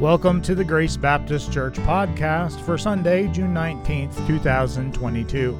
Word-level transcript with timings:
Welcome 0.00 0.42
to 0.42 0.54
the 0.54 0.62
Grace 0.62 0.94
Baptist 0.94 1.50
Church 1.50 1.76
podcast 1.76 2.60
for 2.60 2.76
Sunday, 2.76 3.28
June 3.28 3.54
19th, 3.54 4.26
2022. 4.26 5.58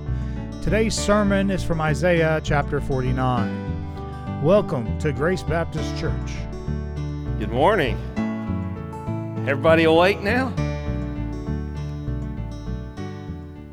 Today's 0.63 0.95
sermon 0.95 1.51
is 1.51 1.65
from 1.65 1.81
Isaiah 1.81 2.39
chapter 2.45 2.79
49. 2.79 4.43
Welcome 4.43 4.99
to 4.99 5.15
Grace 5.15 5.43
Baptist 5.43 5.97
Church. 5.97 6.33
Good 7.39 7.49
morning. 7.51 7.97
Everybody 9.49 9.85
awake 9.85 10.21
now? 10.21 10.53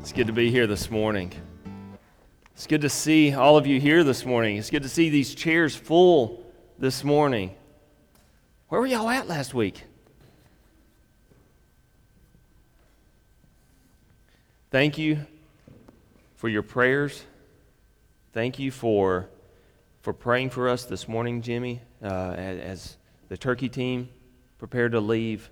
It's 0.00 0.12
good 0.12 0.28
to 0.28 0.32
be 0.32 0.50
here 0.50 0.66
this 0.66 0.90
morning. 0.90 1.30
It's 2.54 2.66
good 2.66 2.80
to 2.80 2.88
see 2.88 3.34
all 3.34 3.58
of 3.58 3.66
you 3.66 3.78
here 3.78 4.02
this 4.02 4.24
morning. 4.24 4.56
It's 4.56 4.70
good 4.70 4.84
to 4.84 4.88
see 4.88 5.10
these 5.10 5.34
chairs 5.34 5.76
full 5.76 6.42
this 6.78 7.04
morning. 7.04 7.54
Where 8.68 8.80
were 8.80 8.86
y'all 8.86 9.10
at 9.10 9.28
last 9.28 9.52
week? 9.52 9.82
Thank 14.74 14.98
you 14.98 15.24
for 16.34 16.48
your 16.48 16.64
prayers. 16.64 17.22
Thank 18.32 18.58
you 18.58 18.72
for, 18.72 19.28
for 20.00 20.12
praying 20.12 20.50
for 20.50 20.68
us 20.68 20.84
this 20.84 21.06
morning, 21.06 21.42
Jimmy, 21.42 21.80
uh, 22.02 22.32
as, 22.32 22.96
the 23.28 23.36
turkey 23.36 23.68
team 23.68 24.08
prepared 24.58 24.90
to 24.90 24.98
leave 24.98 25.48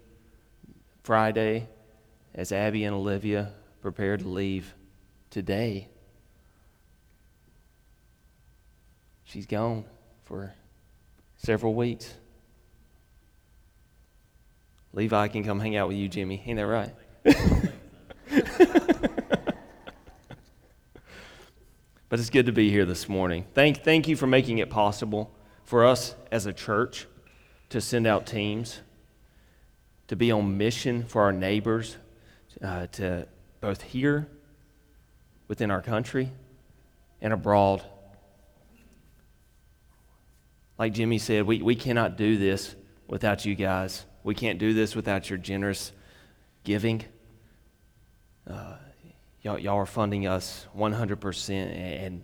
Friday, 1.05 1.69
as 2.35 2.51
Abby 2.51 2.83
and 2.83 2.97
Olivia 2.97 3.53
prepared 3.81 4.23
to 4.23 4.29
leave 4.29 4.75
today. 5.31 5.87
She's 9.23 9.47
gone 9.47 9.85
for 10.25 10.53
several 11.37 11.75
weeks. 11.75 12.13
Levi 14.93 15.29
can 15.29 15.45
come 15.45 15.61
hang 15.61 15.77
out 15.77 15.87
with 15.87 15.97
you, 15.97 16.09
Jimmy. 16.09 16.43
Ain't 16.45 16.57
that 16.57 16.67
right? 16.67 16.93
but 22.13 22.21
it's 22.21 22.29
good 22.29 22.45
to 22.45 22.53
be 22.53 22.69
here 22.69 22.85
this 22.85 23.09
morning. 23.09 23.47
Thank, 23.55 23.85
thank 23.85 24.07
you 24.07 24.17
for 24.17 24.27
making 24.27 24.59
it 24.59 24.69
possible 24.69 25.31
for 25.65 25.87
us 25.87 26.15
as 26.31 26.45
a 26.45 26.53
church 26.53 27.07
to 27.71 27.81
send 27.81 28.07
out 28.07 28.27
teams, 28.27 28.83
to 30.09 30.15
be 30.15 30.31
on 30.31 30.59
mission 30.59 31.05
for 31.05 31.23
our 31.23 31.33
neighbors, 31.33 31.97
uh, 32.63 32.87
to 32.89 33.27
both 33.63 33.81
here 33.81 34.29
within 35.49 35.71
our 35.71 35.81
country 35.81 36.31
and 37.23 37.33
abroad. 37.33 37.83
Like 40.79 40.93
Jimmy 40.93 41.17
said, 41.17 41.47
we, 41.47 41.63
we 41.63 41.75
cannot 41.75 42.19
do 42.19 42.37
this 42.37 42.77
without 43.09 43.47
you 43.47 43.55
guys. 43.55 44.05
We 44.23 44.35
can't 44.35 44.59
do 44.59 44.75
this 44.75 44.95
without 44.95 45.31
your 45.31 45.39
generous 45.39 45.93
giving. 46.63 47.07
Uh, 48.47 48.77
y'all, 49.43 49.59
y'all 49.59 49.77
are 49.77 49.87
funding 49.87 50.27
us 50.27 50.67
100%, 50.77 51.51
and 51.51 52.23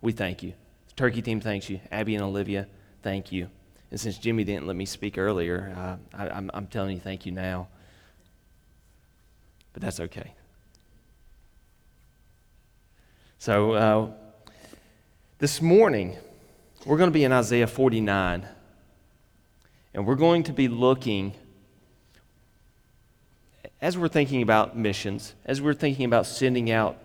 we 0.00 0.12
thank 0.12 0.42
you. 0.42 0.52
The 0.88 0.94
turkey 0.94 1.22
team 1.22 1.40
thanks 1.40 1.68
you. 1.68 1.80
Abby 1.90 2.14
and 2.14 2.24
Olivia, 2.24 2.68
thank 3.02 3.32
you. 3.32 3.48
And 3.90 4.00
since 4.00 4.18
Jimmy 4.18 4.44
didn't 4.44 4.66
let 4.66 4.76
me 4.76 4.86
speak 4.86 5.18
earlier, 5.18 5.74
uh, 5.76 5.96
I, 6.16 6.28
I'm, 6.28 6.50
I'm 6.54 6.66
telling 6.66 6.94
you 6.94 7.00
thank 7.00 7.26
you 7.26 7.32
now. 7.32 7.68
But 9.72 9.82
that's 9.82 10.00
okay. 10.00 10.34
So, 13.38 13.72
uh, 13.72 14.10
this 15.38 15.60
morning, 15.60 16.16
we're 16.86 16.96
going 16.96 17.10
to 17.10 17.14
be 17.14 17.24
in 17.24 17.32
Isaiah 17.32 17.66
49. 17.66 18.46
And 19.94 20.06
we're 20.06 20.14
going 20.14 20.44
to 20.44 20.52
be 20.52 20.68
looking, 20.68 21.34
as 23.82 23.98
we're 23.98 24.08
thinking 24.08 24.42
about 24.42 24.78
missions, 24.78 25.34
as 25.44 25.60
we're 25.60 25.74
thinking 25.74 26.04
about 26.04 26.24
sending 26.24 26.70
out 26.70 26.96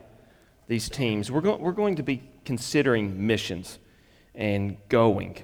these 0.67 0.87
teams, 0.87 1.31
we're, 1.31 1.41
go- 1.41 1.57
we're 1.57 1.71
going 1.71 1.95
to 1.95 2.03
be 2.03 2.21
considering 2.45 3.25
missions 3.25 3.79
and 4.35 4.77
going. 4.87 5.35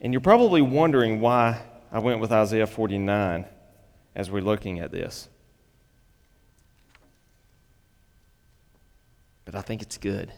And 0.00 0.12
you're 0.12 0.20
probably 0.20 0.60
wondering 0.60 1.20
why 1.20 1.62
I 1.92 2.00
went 2.00 2.18
with 2.20 2.32
Isaiah 2.32 2.66
49 2.66 3.44
as 4.16 4.28
we're 4.28 4.42
looking 4.42 4.80
at 4.80 4.90
this. 4.90 5.28
But 9.44 9.54
I 9.54 9.60
think 9.60 9.82
it's 9.82 9.98
good. 9.98 10.32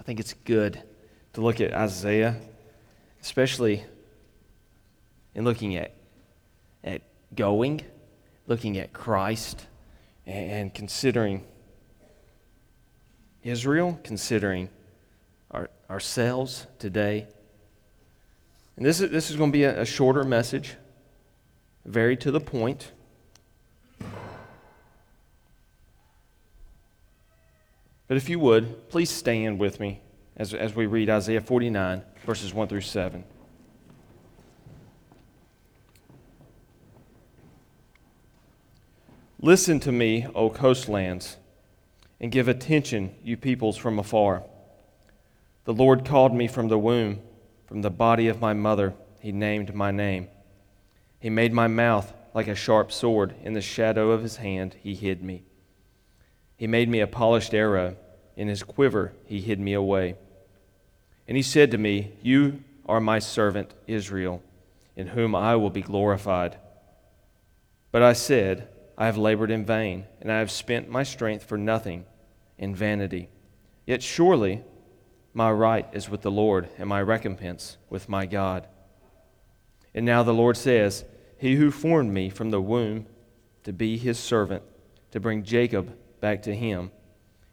I 0.00 0.02
think 0.02 0.18
it's 0.18 0.32
good 0.32 0.82
to 1.34 1.42
look 1.42 1.60
at 1.60 1.74
Isaiah, 1.74 2.36
especially 3.20 3.84
in 5.34 5.44
looking 5.44 5.76
at, 5.76 5.94
at 6.82 7.02
going, 7.34 7.82
looking 8.48 8.78
at 8.78 8.92
Christ, 8.92 9.66
and 10.26 10.74
considering 10.74 11.44
Israel, 13.42 14.00
considering 14.02 14.68
our, 15.50 15.70
ourselves 15.88 16.66
today. 16.78 17.28
And 18.76 18.84
this 18.84 19.00
is, 19.00 19.10
this 19.10 19.30
is 19.30 19.36
going 19.36 19.52
to 19.52 19.56
be 19.56 19.64
a, 19.64 19.82
a 19.82 19.84
shorter 19.84 20.24
message, 20.24 20.74
very 21.84 22.16
to 22.16 22.30
the 22.30 22.40
point. 22.40 22.92
But 28.06 28.16
if 28.16 28.28
you 28.28 28.38
would, 28.40 28.88
please 28.88 29.10
stand 29.10 29.58
with 29.58 29.78
me 29.78 30.00
as, 30.36 30.54
as 30.54 30.74
we 30.74 30.86
read 30.86 31.10
Isaiah 31.10 31.42
49, 31.42 32.02
verses 32.24 32.54
1 32.54 32.68
through 32.68 32.80
7. 32.80 33.24
Listen 39.40 39.78
to 39.80 39.92
me, 39.92 40.26
O 40.34 40.50
coastlands, 40.50 41.36
and 42.20 42.32
give 42.32 42.48
attention, 42.48 43.14
you 43.22 43.36
peoples 43.36 43.76
from 43.76 43.98
afar. 43.98 44.42
The 45.64 45.72
Lord 45.72 46.04
called 46.04 46.34
me 46.34 46.48
from 46.48 46.68
the 46.68 46.78
womb, 46.78 47.20
from 47.66 47.82
the 47.82 47.90
body 47.90 48.26
of 48.26 48.40
my 48.40 48.52
mother, 48.52 48.94
he 49.20 49.30
named 49.30 49.74
my 49.74 49.92
name. 49.92 50.26
He 51.20 51.30
made 51.30 51.52
my 51.52 51.68
mouth 51.68 52.12
like 52.34 52.48
a 52.48 52.54
sharp 52.54 52.90
sword. 52.90 53.34
In 53.44 53.52
the 53.52 53.60
shadow 53.60 54.10
of 54.10 54.22
his 54.22 54.36
hand, 54.36 54.74
he 54.82 54.94
hid 54.94 55.22
me. 55.22 55.44
He 56.56 56.66
made 56.66 56.88
me 56.88 57.00
a 57.00 57.06
polished 57.06 57.54
arrow. 57.54 57.96
In 58.36 58.48
his 58.48 58.62
quiver, 58.62 59.12
he 59.26 59.40
hid 59.40 59.60
me 59.60 59.72
away. 59.72 60.16
And 61.28 61.36
he 61.36 61.42
said 61.42 61.70
to 61.72 61.78
me, 61.78 62.12
You 62.22 62.64
are 62.86 63.00
my 63.00 63.18
servant, 63.18 63.74
Israel, 63.86 64.42
in 64.96 65.08
whom 65.08 65.34
I 65.34 65.54
will 65.56 65.70
be 65.70 65.82
glorified. 65.82 66.56
But 67.92 68.02
I 68.02 68.12
said, 68.14 68.68
I 69.00 69.06
have 69.06 69.16
labored 69.16 69.52
in 69.52 69.64
vain, 69.64 70.06
and 70.20 70.30
I 70.30 70.40
have 70.40 70.50
spent 70.50 70.90
my 70.90 71.04
strength 71.04 71.44
for 71.44 71.56
nothing 71.56 72.04
in 72.58 72.74
vanity. 72.74 73.28
Yet 73.86 74.02
surely 74.02 74.64
my 75.32 75.52
right 75.52 75.86
is 75.92 76.10
with 76.10 76.22
the 76.22 76.32
Lord, 76.32 76.68
and 76.76 76.88
my 76.88 77.00
recompense 77.00 77.76
with 77.88 78.08
my 78.08 78.26
God. 78.26 78.66
And 79.94 80.04
now 80.04 80.24
the 80.24 80.34
Lord 80.34 80.56
says, 80.56 81.04
He 81.38 81.54
who 81.54 81.70
formed 81.70 82.12
me 82.12 82.28
from 82.28 82.50
the 82.50 82.60
womb 82.60 83.06
to 83.62 83.72
be 83.72 83.96
his 83.98 84.18
servant, 84.18 84.64
to 85.12 85.20
bring 85.20 85.44
Jacob 85.44 85.96
back 86.20 86.42
to 86.42 86.54
him, 86.54 86.90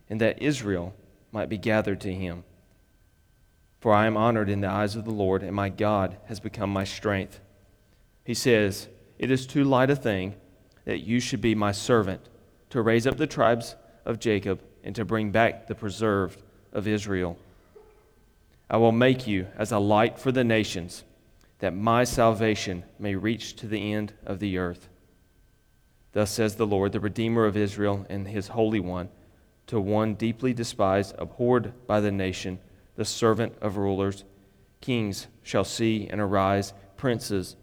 and 0.09 0.19
that 0.21 0.41
Israel 0.41 0.95
might 1.31 1.47
be 1.47 1.59
gathered 1.59 2.01
to 2.01 2.13
him. 2.13 2.43
For 3.79 3.93
I 3.93 4.07
am 4.07 4.17
honored 4.17 4.49
in 4.49 4.61
the 4.61 4.69
eyes 4.69 4.95
of 4.95 5.05
the 5.05 5.11
Lord, 5.11 5.43
and 5.43 5.55
my 5.55 5.69
God 5.69 6.17
has 6.25 6.39
become 6.39 6.71
my 6.71 6.85
strength. 6.85 7.39
He 8.23 8.33
says, 8.33 8.87
It 9.19 9.29
is 9.29 9.45
too 9.45 9.63
light 9.63 9.91
a 9.91 9.95
thing 9.95 10.33
that 10.85 10.99
you 10.99 11.19
should 11.19 11.41
be 11.41 11.53
my 11.53 11.71
servant, 11.71 12.21
to 12.69 12.81
raise 12.81 13.05
up 13.05 13.17
the 13.17 13.27
tribes 13.27 13.75
of 14.05 14.19
Jacob 14.19 14.61
and 14.83 14.95
to 14.95 15.03
bring 15.03 15.31
back 15.31 15.67
the 15.67 15.75
preserved 15.75 16.41
of 16.71 16.87
Israel. 16.87 17.37
I 18.69 18.77
will 18.77 18.91
make 18.91 19.27
you 19.27 19.47
as 19.57 19.71
a 19.71 19.79
light 19.79 20.17
for 20.17 20.31
the 20.31 20.43
nations, 20.43 21.03
that 21.59 21.75
my 21.75 22.03
salvation 22.03 22.83
may 22.99 23.15
reach 23.15 23.55
to 23.57 23.67
the 23.67 23.93
end 23.93 24.13
of 24.25 24.39
the 24.39 24.57
earth. 24.57 24.89
Thus 26.13 26.31
says 26.31 26.55
the 26.55 26.67
Lord, 26.67 26.91
the 26.91 26.99
Redeemer 26.99 27.45
of 27.45 27.57
Israel 27.57 28.05
and 28.09 28.27
his 28.27 28.49
Holy 28.49 28.79
One, 28.79 29.09
to 29.67 29.79
one 29.79 30.13
deeply 30.13 30.53
despised, 30.53 31.15
abhorred 31.17 31.73
by 31.87 31.99
the 31.99 32.11
nation, 32.11 32.59
the 32.95 33.05
servant 33.05 33.55
of 33.61 33.77
rulers. 33.77 34.23
Kings 34.81 35.27
shall 35.41 35.63
see 35.63 36.07
and 36.07 36.21
arise, 36.21 36.73
princes, 36.95 37.55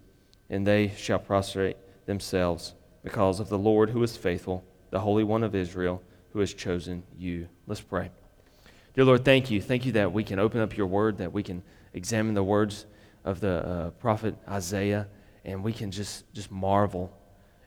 and 0.51 0.67
they 0.67 0.89
shall 0.97 1.21
prostrate 1.21 1.77
themselves 2.07 2.75
because 3.03 3.41
of 3.41 3.49
the 3.49 3.59
Lord 3.59 3.91
who 3.91 4.03
is 4.03 4.17
faithful, 4.17 4.65
the 4.91 5.01
Holy 5.01 5.25
One 5.25 5.43
of 5.43 5.55
Israel, 5.55 6.03
who 6.33 6.41
has 6.41 6.55
chosen 6.55 7.03
you. 7.17 7.49
Let's 7.67 7.81
pray. 7.81 8.11
Dear 8.95 9.05
Lord, 9.05 9.25
thank 9.25 9.51
you. 9.51 9.61
Thank 9.61 9.87
you 9.87 9.93
that 9.93 10.13
we 10.13 10.25
can 10.25 10.39
open 10.39 10.61
up 10.61 10.77
your 10.77 10.87
word, 10.87 11.19
that 11.19 11.33
we 11.33 11.43
can 11.43 11.63
examine 11.95 12.35
the 12.35 12.43
words 12.45 12.87
of 13.25 13.41
the 13.41 13.67
uh, 13.67 13.91
prophet 13.91 14.35
Isaiah, 14.49 15.09
and 15.45 15.63
we 15.63 15.73
can 15.73 15.91
just, 15.91 16.31
just 16.33 16.51
marvel 16.51 17.13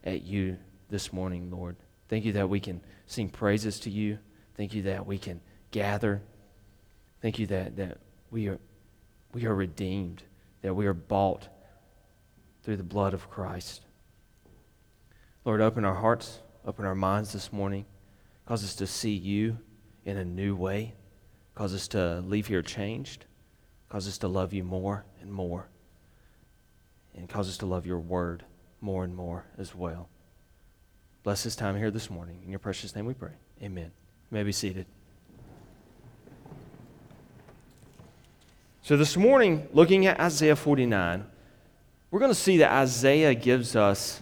at 0.03 0.23
you 0.23 0.57
this 0.89 1.11
morning, 1.11 1.49
Lord. 1.51 1.75
Thank 2.09 2.25
you 2.25 2.33
that 2.33 2.49
we 2.49 2.59
can 2.59 2.81
sing 3.07 3.29
praises 3.29 3.79
to 3.81 3.89
you. 3.89 4.19
Thank 4.55 4.73
you 4.73 4.83
that 4.83 5.05
we 5.05 5.17
can 5.17 5.41
gather. 5.71 6.21
Thank 7.21 7.39
you 7.39 7.47
that, 7.47 7.75
that 7.77 7.97
we, 8.29 8.47
are, 8.47 8.59
we 9.33 9.45
are 9.45 9.55
redeemed, 9.55 10.23
that 10.61 10.73
we 10.73 10.85
are 10.85 10.93
bought 10.93 11.47
through 12.63 12.77
the 12.77 12.83
blood 12.83 13.13
of 13.13 13.29
Christ. 13.29 13.84
Lord, 15.45 15.61
open 15.61 15.85
our 15.85 15.93
hearts, 15.93 16.39
open 16.65 16.85
our 16.85 16.95
minds 16.95 17.31
this 17.31 17.53
morning. 17.53 17.85
Cause 18.47 18.63
us 18.63 18.75
to 18.77 18.87
see 18.87 19.13
you 19.13 19.59
in 20.03 20.17
a 20.17 20.25
new 20.25 20.55
way. 20.55 20.95
Cause 21.53 21.73
us 21.73 21.87
to 21.89 22.21
leave 22.21 22.47
here 22.47 22.63
changed. 22.63 23.25
Cause 23.87 24.07
us 24.07 24.17
to 24.19 24.27
love 24.27 24.53
you 24.53 24.63
more 24.63 25.05
and 25.21 25.31
more. 25.31 25.67
And 27.13 27.29
cause 27.29 27.47
us 27.47 27.57
to 27.59 27.67
love 27.67 27.85
your 27.85 27.99
word 27.99 28.43
more 28.81 29.03
and 29.03 29.15
more 29.15 29.45
as 29.59 29.75
well. 29.75 30.09
Bless 31.21 31.43
this 31.43 31.55
time 31.55 31.77
here 31.77 31.91
this 31.91 32.09
morning. 32.09 32.41
In 32.43 32.49
your 32.49 32.59
precious 32.59 32.95
name 32.95 33.05
we 33.05 33.13
pray. 33.13 33.33
Amen. 33.61 33.91
You 34.31 34.35
may 34.35 34.43
be 34.43 34.51
seated. 34.51 34.87
So, 38.81 38.97
this 38.97 39.17
morning, 39.17 39.67
looking 39.73 40.05
at 40.05 40.19
Isaiah 40.19 40.55
49, 40.55 41.25
we're 42.11 42.19
going 42.19 42.29
to 42.29 42.35
see 42.35 42.57
that 42.57 42.71
Isaiah 42.71 43.33
gives 43.33 43.75
us 43.75 44.21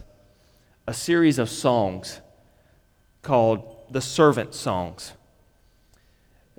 a 0.86 0.94
series 0.94 1.38
of 1.38 1.48
songs 1.48 2.20
called 3.22 3.86
the 3.90 4.00
servant 4.00 4.54
songs 4.54 5.12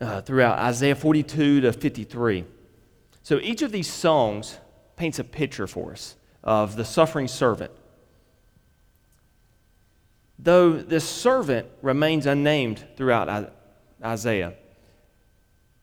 uh, 0.02 0.22
throughout 0.22 0.58
Isaiah 0.60 0.96
42 0.96 1.62
to 1.62 1.74
53. 1.74 2.46
So, 3.24 3.40
each 3.40 3.62
of 3.62 3.72
these 3.72 3.92
songs 3.92 4.58
paints 4.96 5.20
a 5.20 5.24
picture 5.24 5.68
for 5.68 5.92
us 5.92 6.16
of 6.44 6.76
the 6.76 6.86
suffering 6.86 7.28
servant. 7.28 7.72
Though 10.38 10.74
this 10.74 11.08
servant 11.08 11.68
remains 11.82 12.26
unnamed 12.26 12.86
throughout 12.98 13.54
Isaiah, 14.04 14.54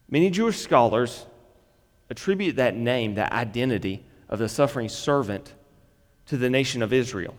many 0.08 0.30
Jewish 0.30 0.58
scholars 0.58 1.26
attribute 2.10 2.56
that 2.56 2.76
name, 2.76 3.14
that 3.14 3.32
identity 3.32 4.04
of 4.28 4.38
the 4.38 4.48
suffering 4.48 4.88
servant, 4.88 5.54
to 6.26 6.36
the 6.36 6.48
nation 6.48 6.82
of 6.82 6.92
Israel. 6.92 7.36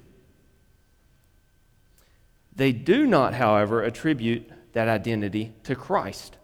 They 2.56 2.72
do 2.72 3.08
not, 3.08 3.34
however, 3.34 3.84
attribute 3.84 4.50
that 4.74 4.88
identity 4.88 5.54
to 5.64 5.76
Christ. 5.76 6.38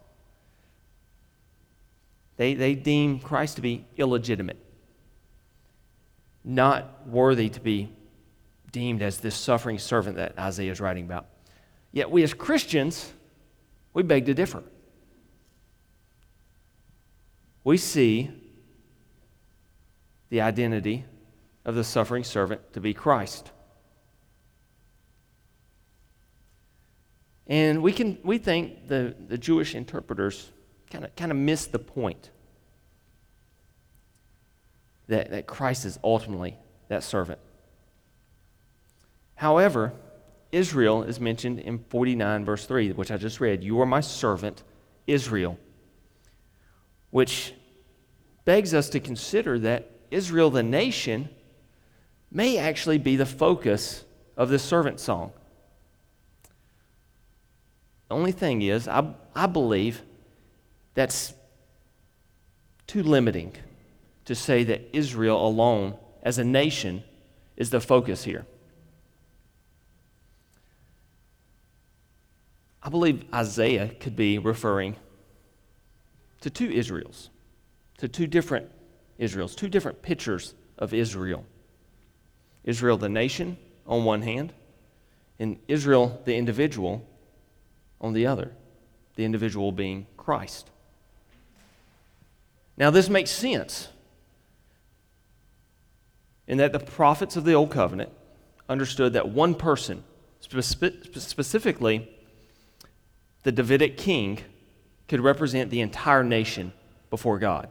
They, 2.38 2.54
they 2.54 2.76
deem 2.76 3.20
Christ 3.20 3.58
to 3.58 3.62
be 3.62 3.86
illegitimate, 3.98 4.58
not 6.44 7.08
worthy 7.08 7.50
to 7.50 7.60
be 7.60 7.92
deemed 8.72 9.02
as 9.02 9.20
this 9.20 9.36
suffering 9.36 9.78
servant 9.78 10.16
that 10.18 10.38
Isaiah 10.38 10.72
is 10.72 10.80
writing 10.80 11.06
about. 11.06 11.26
Yet 11.92 12.10
we 12.10 12.24
as 12.24 12.34
Christians, 12.34 13.12
we 13.94 14.04
beg 14.04 14.26
to 14.28 14.34
differ 14.34 14.64
we 17.64 17.78
see 17.78 18.32
the 20.30 20.42
identity 20.42 21.06
of 21.66 21.76
the 21.76 21.84
suffering 21.84 22.24
servant 22.24 22.74
to 22.74 22.82
be 22.82 22.94
Christ. 22.94 23.52
And 27.50 27.82
we, 27.82 27.92
can, 27.92 28.18
we 28.24 28.38
think 28.38 28.88
the, 28.88 29.16
the 29.28 29.38
Jewish 29.38 29.76
interpreters 29.76 30.50
kind 30.90 31.32
of 31.32 31.36
miss 31.36 31.66
the 31.68 31.80
point 31.80 32.30
that, 35.08 35.32
that 35.32 35.48
Christ 35.48 35.84
is 35.84 36.00
ultimately 36.04 36.56
that 36.88 37.04
servant. 37.04 37.40
However, 39.36 39.92
Israel 40.52 41.04
is 41.04 41.20
mentioned 41.20 41.60
in 41.60 41.80
49, 41.90 42.46
verse 42.46 42.66
3, 42.66 42.94
which 42.94 43.12
I 43.12 43.18
just 43.18 43.42
read. 43.42 43.64
You 43.64 43.82
are 43.82 43.86
my 43.86 44.00
servant, 44.00 44.64
Israel 45.06 45.58
which 47.12 47.54
begs 48.46 48.74
us 48.74 48.90
to 48.90 49.00
consider 49.00 49.60
that 49.60 49.92
Israel, 50.12 50.50
the 50.50 50.64
nation, 50.64 51.30
may 52.32 52.58
actually 52.58 52.98
be 52.98 53.16
the 53.16 53.26
focus 53.26 54.04
of 54.38 54.50
this 54.50 54.64
servant 54.64 55.00
song. 55.00 55.32
The 58.10 58.16
only 58.16 58.32
thing 58.32 58.64
is, 58.64 58.88
I, 58.88 59.14
I 59.36 59.46
believe 59.46 60.02
that's 60.96 61.34
too 62.88 63.04
limiting 63.04 63.54
to 64.26 64.36
say 64.36 64.64
that 64.64 64.90
Israel 64.94 65.46
alone, 65.46 65.96
as 66.24 66.40
a 66.40 66.44
nation, 66.44 67.04
is 67.56 67.70
the 67.70 67.80
focus 67.80 68.24
here. 68.24 68.46
I 72.82 72.90
believe 72.90 73.26
Isaiah 73.34 73.90
could 74.00 74.16
be 74.16 74.40
referring 74.40 74.96
to 76.42 76.50
two 76.50 76.70
Israels, 76.70 77.30
to 77.98 78.08
two 78.08 78.26
different 78.26 78.72
Israels, 79.20 79.56
two 79.56 79.70
different 79.70 80.02
pictures 80.02 80.56
of 80.80 80.94
Israel. 80.94 81.46
Israel, 82.64 82.98
the 82.98 83.10
nation, 83.10 83.58
on 83.86 84.04
one 84.04 84.24
hand, 84.24 84.54
and 85.38 85.60
Israel, 85.68 86.22
the 86.26 86.36
individual, 86.36 87.06
on 88.02 88.14
the 88.14 88.26
other, 88.26 88.52
the 89.16 89.26
individual 89.26 89.72
being 89.72 90.08
Christ. 90.18 90.70
Now, 92.78 92.90
this 92.90 93.10
makes 93.10 93.30
sense 93.30 93.90
in 96.48 96.58
that 96.58 96.72
the 96.72 96.80
prophets 96.80 97.36
of 97.36 97.44
the 97.44 97.54
Old 97.54 97.72
Covenant 97.72 98.12
understood 98.68 99.14
that 99.14 99.30
one 99.30 99.54
person, 99.54 100.04
specifically 100.40 102.10
the 103.44 103.52
Davidic 103.52 103.98
king, 103.98 104.40
could 105.08 105.20
represent 105.20 105.70
the 105.70 105.82
entire 105.82 106.24
nation 106.24 106.72
before 107.10 107.40
God. 107.40 107.70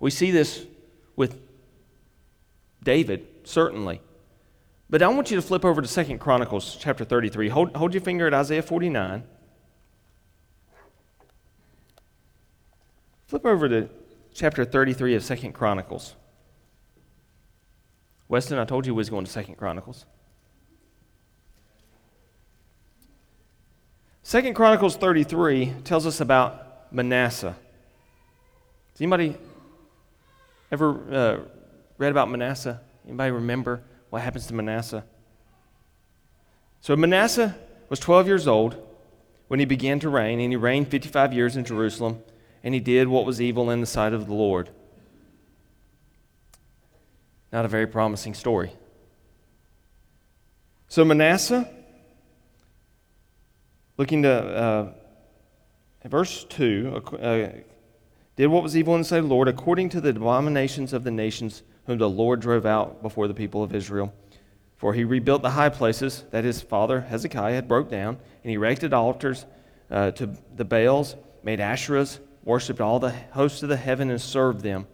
We 0.00 0.10
see 0.10 0.30
this 0.30 0.66
with 1.16 1.38
David, 2.82 3.26
certainly. 3.44 4.00
But 4.94 5.02
I 5.02 5.08
want 5.08 5.28
you 5.28 5.34
to 5.34 5.42
flip 5.42 5.64
over 5.64 5.82
to 5.82 5.88
Second 5.88 6.20
Chronicles 6.20 6.76
chapter 6.78 7.04
33. 7.04 7.48
Hold, 7.48 7.74
hold 7.74 7.94
your 7.94 8.00
finger 8.00 8.28
at 8.28 8.32
Isaiah 8.32 8.62
49. 8.62 9.24
Flip 13.26 13.44
over 13.44 13.68
to 13.68 13.88
chapter 14.32 14.64
33 14.64 15.16
of 15.16 15.24
Second 15.24 15.52
Chronicles. 15.52 16.14
Weston, 18.28 18.56
I 18.56 18.64
told 18.64 18.86
you 18.86 18.94
we 18.94 18.98
was 18.98 19.10
going 19.10 19.24
to 19.24 19.30
Second 19.32 19.56
Chronicles. 19.56 20.06
Second 24.22 24.54
Chronicles 24.54 24.94
33 24.94 25.74
tells 25.82 26.06
us 26.06 26.20
about 26.20 26.92
Manasseh. 26.94 27.56
Has 28.92 29.00
anybody 29.00 29.36
ever 30.70 30.90
uh, 31.12 31.38
read 31.98 32.12
about 32.12 32.30
Manasseh? 32.30 32.80
Anybody 33.04 33.32
remember 33.32 33.82
what 34.14 34.22
happens 34.22 34.46
to 34.46 34.54
Manasseh? 34.54 35.04
So 36.80 36.94
Manasseh 36.94 37.56
was 37.88 37.98
12 37.98 38.28
years 38.28 38.46
old 38.46 38.80
when 39.48 39.58
he 39.58 39.66
began 39.66 39.98
to 39.98 40.08
reign, 40.08 40.38
and 40.38 40.52
he 40.52 40.56
reigned 40.56 40.86
55 40.86 41.32
years 41.32 41.56
in 41.56 41.64
Jerusalem, 41.64 42.22
and 42.62 42.74
he 42.74 42.78
did 42.78 43.08
what 43.08 43.26
was 43.26 43.40
evil 43.40 43.70
in 43.70 43.80
the 43.80 43.88
sight 43.88 44.12
of 44.12 44.28
the 44.28 44.32
Lord. 44.32 44.70
Not 47.52 47.64
a 47.64 47.68
very 47.68 47.88
promising 47.88 48.34
story. 48.34 48.72
So 50.86 51.04
Manasseh 51.04 51.68
Looking 53.96 54.22
to 54.22 54.32
uh, 54.32 54.92
verse 56.04 56.44
2 56.44 57.02
uh, 57.20 57.48
did 58.36 58.46
what 58.46 58.62
was 58.62 58.76
evil 58.76 58.94
in 58.94 59.00
the 59.00 59.08
sight 59.08 59.18
of 59.18 59.28
the 59.28 59.34
Lord, 59.34 59.48
according 59.48 59.88
to 59.88 60.00
the 60.00 60.10
abominations 60.10 60.92
of 60.92 61.02
the 61.02 61.10
nations 61.10 61.64
whom 61.86 61.98
the 61.98 62.08
Lord 62.08 62.40
drove 62.40 62.66
out 62.66 63.02
before 63.02 63.28
the 63.28 63.34
people 63.34 63.62
of 63.62 63.74
Israel. 63.74 64.12
For 64.76 64.92
he 64.92 65.04
rebuilt 65.04 65.42
the 65.42 65.50
high 65.50 65.68
places 65.68 66.24
that 66.30 66.44
his 66.44 66.60
father 66.60 67.00
Hezekiah 67.02 67.54
had 67.54 67.68
broke 67.68 67.90
down, 67.90 68.18
and 68.42 68.50
he 68.50 68.54
erected 68.54 68.92
altars 68.92 69.46
uh, 69.90 70.10
to 70.12 70.36
the 70.54 70.64
Baals, 70.64 71.16
made 71.42 71.58
Asherahs, 71.58 72.18
worshipped 72.42 72.80
all 72.80 72.98
the 72.98 73.14
hosts 73.32 73.62
of 73.62 73.68
the 73.68 73.76
heaven, 73.76 74.10
and 74.10 74.20
served 74.20 74.62
them. 74.62 74.86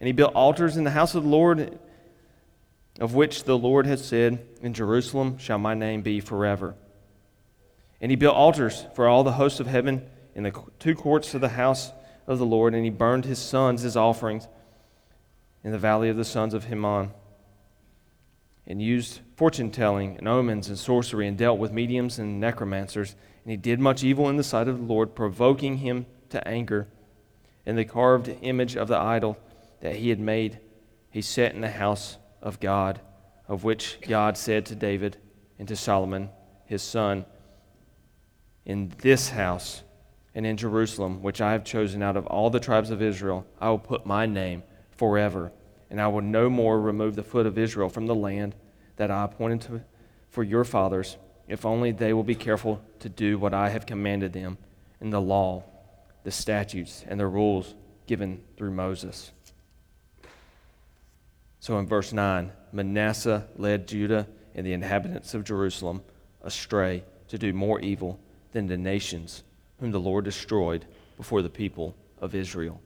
And 0.00 0.06
he 0.06 0.12
built 0.12 0.34
altars 0.34 0.76
in 0.76 0.84
the 0.84 0.90
house 0.90 1.14
of 1.14 1.24
the 1.24 1.28
Lord, 1.28 1.78
of 3.00 3.14
which 3.14 3.44
the 3.44 3.58
Lord 3.58 3.86
had 3.86 3.98
said, 3.98 4.44
In 4.60 4.74
Jerusalem 4.74 5.38
shall 5.38 5.58
my 5.58 5.74
name 5.74 6.02
be 6.02 6.20
forever. 6.20 6.74
And 8.00 8.10
he 8.10 8.16
built 8.16 8.34
altars 8.34 8.86
for 8.94 9.08
all 9.08 9.24
the 9.24 9.32
hosts 9.32 9.60
of 9.60 9.66
heaven 9.66 10.08
in 10.34 10.44
the 10.44 10.52
two 10.78 10.94
courts 10.94 11.34
of 11.34 11.40
the 11.40 11.48
house 11.48 11.92
of 12.26 12.38
the 12.38 12.46
Lord, 12.46 12.74
and 12.74 12.84
he 12.84 12.90
burned 12.90 13.24
his 13.24 13.38
sons 13.38 13.84
as 13.84 13.96
offerings 13.96 14.46
in 15.64 15.72
the 15.72 15.78
valley 15.78 16.08
of 16.08 16.16
the 16.16 16.24
sons 16.24 16.54
of 16.54 16.64
Hinnom, 16.64 17.12
and 18.66 18.82
used 18.82 19.20
fortune 19.36 19.70
telling 19.70 20.16
and 20.18 20.28
omens 20.28 20.68
and 20.68 20.78
sorcery, 20.78 21.26
and 21.26 21.38
dealt 21.38 21.58
with 21.58 21.72
mediums 21.72 22.18
and 22.18 22.38
necromancers. 22.38 23.16
And 23.44 23.50
he 23.50 23.56
did 23.56 23.80
much 23.80 24.04
evil 24.04 24.28
in 24.28 24.36
the 24.36 24.44
sight 24.44 24.68
of 24.68 24.78
the 24.78 24.84
Lord, 24.84 25.14
provoking 25.14 25.78
him 25.78 26.06
to 26.28 26.46
anger. 26.46 26.88
And 27.64 27.78
the 27.78 27.84
carved 27.84 28.28
image 28.42 28.76
of 28.76 28.88
the 28.88 28.98
idol 28.98 29.38
that 29.80 29.96
he 29.96 30.10
had 30.10 30.20
made, 30.20 30.58
he 31.10 31.22
set 31.22 31.54
in 31.54 31.62
the 31.62 31.70
house 31.70 32.18
of 32.42 32.60
God, 32.60 33.00
of 33.46 33.64
which 33.64 33.98
God 34.02 34.36
said 34.36 34.66
to 34.66 34.74
David 34.74 35.16
and 35.58 35.66
to 35.68 35.76
Solomon 35.76 36.30
his 36.66 36.82
son, 36.82 37.24
in 38.66 38.92
this 38.98 39.30
house 39.30 39.82
and 40.34 40.44
in 40.44 40.58
Jerusalem, 40.58 41.22
which 41.22 41.40
I 41.40 41.52
have 41.52 41.64
chosen 41.64 42.02
out 42.02 42.16
of 42.16 42.26
all 42.26 42.50
the 42.50 42.60
tribes 42.60 42.90
of 42.90 43.00
Israel, 43.00 43.46
I 43.58 43.70
will 43.70 43.78
put 43.78 44.04
my 44.04 44.26
name 44.26 44.62
forever. 44.98 45.52
and 45.90 46.02
I 46.02 46.08
will 46.08 46.20
no 46.20 46.50
more 46.50 46.78
remove 46.78 47.14
the 47.14 47.22
foot 47.22 47.46
of 47.46 47.56
Israel 47.56 47.88
from 47.88 48.06
the 48.06 48.14
land 48.14 48.54
that 48.96 49.10
I 49.10 49.24
appointed 49.24 49.62
to, 49.62 49.80
for 50.28 50.42
your 50.42 50.64
fathers, 50.64 51.16
if 51.46 51.64
only 51.64 51.92
they 51.92 52.12
will 52.12 52.24
be 52.24 52.34
careful 52.34 52.82
to 52.98 53.08
do 53.08 53.38
what 53.38 53.54
I 53.54 53.70
have 53.70 53.86
commanded 53.86 54.34
them 54.34 54.58
in 55.00 55.08
the 55.08 55.20
law, 55.20 55.64
the 56.24 56.30
statutes, 56.30 57.04
and 57.08 57.18
the 57.18 57.26
rules 57.26 57.74
given 58.06 58.42
through 58.58 58.72
Moses. 58.72 59.32
So 61.60 61.78
in 61.78 61.86
verse 61.86 62.12
9, 62.12 62.52
Manasseh 62.72 63.46
led 63.56 63.88
Judah 63.88 64.26
and 64.54 64.66
the 64.66 64.74
inhabitants 64.74 65.32
of 65.32 65.44
Jerusalem 65.44 66.02
astray 66.42 67.04
to 67.28 67.38
do 67.38 67.52
more 67.52 67.80
evil 67.80 68.20
than 68.52 68.66
the 68.66 68.76
nations 68.76 69.42
whom 69.80 69.90
the 69.90 70.00
Lord 70.00 70.24
destroyed 70.24 70.84
before 71.16 71.42
the 71.42 71.48
people 71.48 71.94
of 72.20 72.34
Israel. 72.34 72.80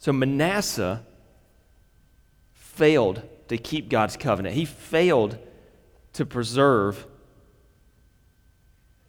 So 0.00 0.14
Manasseh 0.14 1.04
failed 2.54 3.22
to 3.48 3.58
keep 3.58 3.90
God's 3.90 4.16
covenant. 4.16 4.54
He 4.54 4.64
failed 4.64 5.38
to 6.14 6.24
preserve 6.24 7.06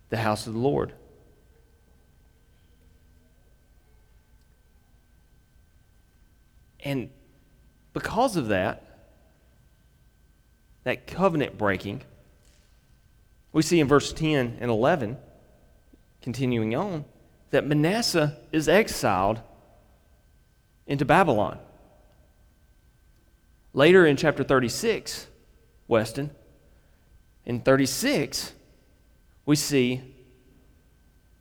the 0.10 0.18
house 0.18 0.48
of 0.48 0.54
the 0.54 0.60
Lord. 0.60 0.94
And 6.82 7.10
because 7.94 8.36
of 8.36 8.50
that, 8.50 8.84
that 10.84 11.08
covenant 11.08 11.58
breaking, 11.58 12.02
we 13.54 13.62
see 13.62 13.80
in 13.80 13.88
verse 13.88 14.12
10 14.12 14.58
and 14.60 14.70
11, 14.70 15.18
continuing 16.22 16.76
on, 16.76 17.06
that 17.52 17.66
Manasseh 17.66 18.38
is 18.52 18.68
exiled 18.68 19.42
into 20.88 21.06
Babylon. 21.06 21.60
Later 23.74 24.06
in 24.06 24.18
chapter 24.18 24.44
36, 24.44 25.28
Weston, 25.88 26.32
in 27.46 27.62
36, 27.62 28.54
we 29.46 29.56
see 29.56 30.02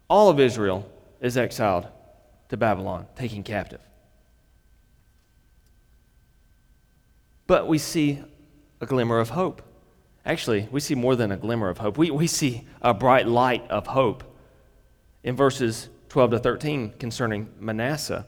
all 0.08 0.28
of 0.28 0.40
Israel 0.40 0.90
is 1.20 1.36
exiled 1.36 1.86
to 2.48 2.56
Babylon, 2.56 3.06
taken 3.16 3.42
captive. 3.42 3.80
But 7.46 7.66
we 7.66 7.78
see 7.78 8.22
a 8.80 8.86
glimmer 8.86 9.18
of 9.18 9.30
hope. 9.30 9.62
Actually, 10.24 10.68
we 10.70 10.80
see 10.80 10.94
more 10.94 11.16
than 11.16 11.32
a 11.32 11.36
glimmer 11.36 11.68
of 11.68 11.78
hope. 11.78 11.98
We, 11.98 12.10
we 12.10 12.26
see 12.26 12.66
a 12.80 12.94
bright 12.94 13.26
light 13.26 13.68
of 13.70 13.86
hope 13.88 14.24
in 15.22 15.36
verses 15.36 15.88
12 16.08 16.32
to 16.32 16.38
13 16.38 16.94
concerning 16.98 17.48
Manasseh. 17.58 18.26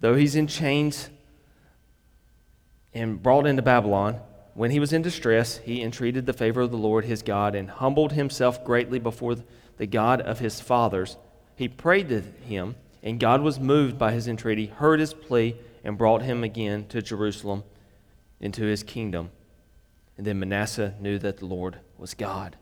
Though 0.00 0.14
he's 0.14 0.34
in 0.34 0.46
chains 0.46 1.10
and 2.92 3.22
brought 3.22 3.46
into 3.46 3.62
Babylon, 3.62 4.20
when 4.54 4.70
he 4.70 4.80
was 4.80 4.92
in 4.92 5.02
distress, 5.02 5.58
he 5.58 5.82
entreated 5.82 6.26
the 6.26 6.32
favor 6.32 6.62
of 6.62 6.70
the 6.70 6.76
Lord 6.76 7.04
his 7.04 7.22
God 7.22 7.54
and 7.54 7.70
humbled 7.70 8.12
himself 8.12 8.64
greatly 8.64 8.98
before 8.98 9.36
the 9.76 9.86
God 9.86 10.20
of 10.20 10.40
his 10.40 10.60
fathers. 10.60 11.16
He 11.54 11.68
prayed 11.68 12.08
to 12.08 12.20
him, 12.20 12.76
and 13.02 13.20
God 13.20 13.42
was 13.42 13.60
moved 13.60 13.98
by 13.98 14.12
his 14.12 14.26
entreaty, 14.26 14.66
heard 14.66 15.00
his 15.00 15.14
plea, 15.14 15.56
and 15.84 15.96
brought 15.96 16.22
him 16.22 16.42
again 16.42 16.86
to 16.88 17.00
Jerusalem 17.00 17.64
into 18.40 18.64
his 18.64 18.82
kingdom. 18.82 19.30
And 20.16 20.26
then 20.26 20.38
Manasseh 20.38 20.94
knew 21.00 21.18
that 21.18 21.38
the 21.38 21.46
Lord 21.46 21.78
was 21.96 22.14
God. 22.14 22.56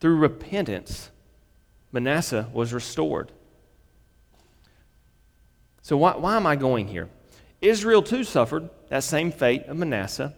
Through 0.00 0.16
repentance, 0.16 1.10
Manasseh 1.92 2.48
was 2.52 2.72
restored. 2.72 3.32
So, 5.84 5.98
why, 5.98 6.16
why 6.16 6.36
am 6.36 6.46
I 6.46 6.56
going 6.56 6.88
here? 6.88 7.10
Israel 7.60 8.02
too 8.02 8.24
suffered 8.24 8.70
that 8.88 9.04
same 9.04 9.30
fate 9.30 9.66
of 9.66 9.76
Manasseh. 9.76 10.34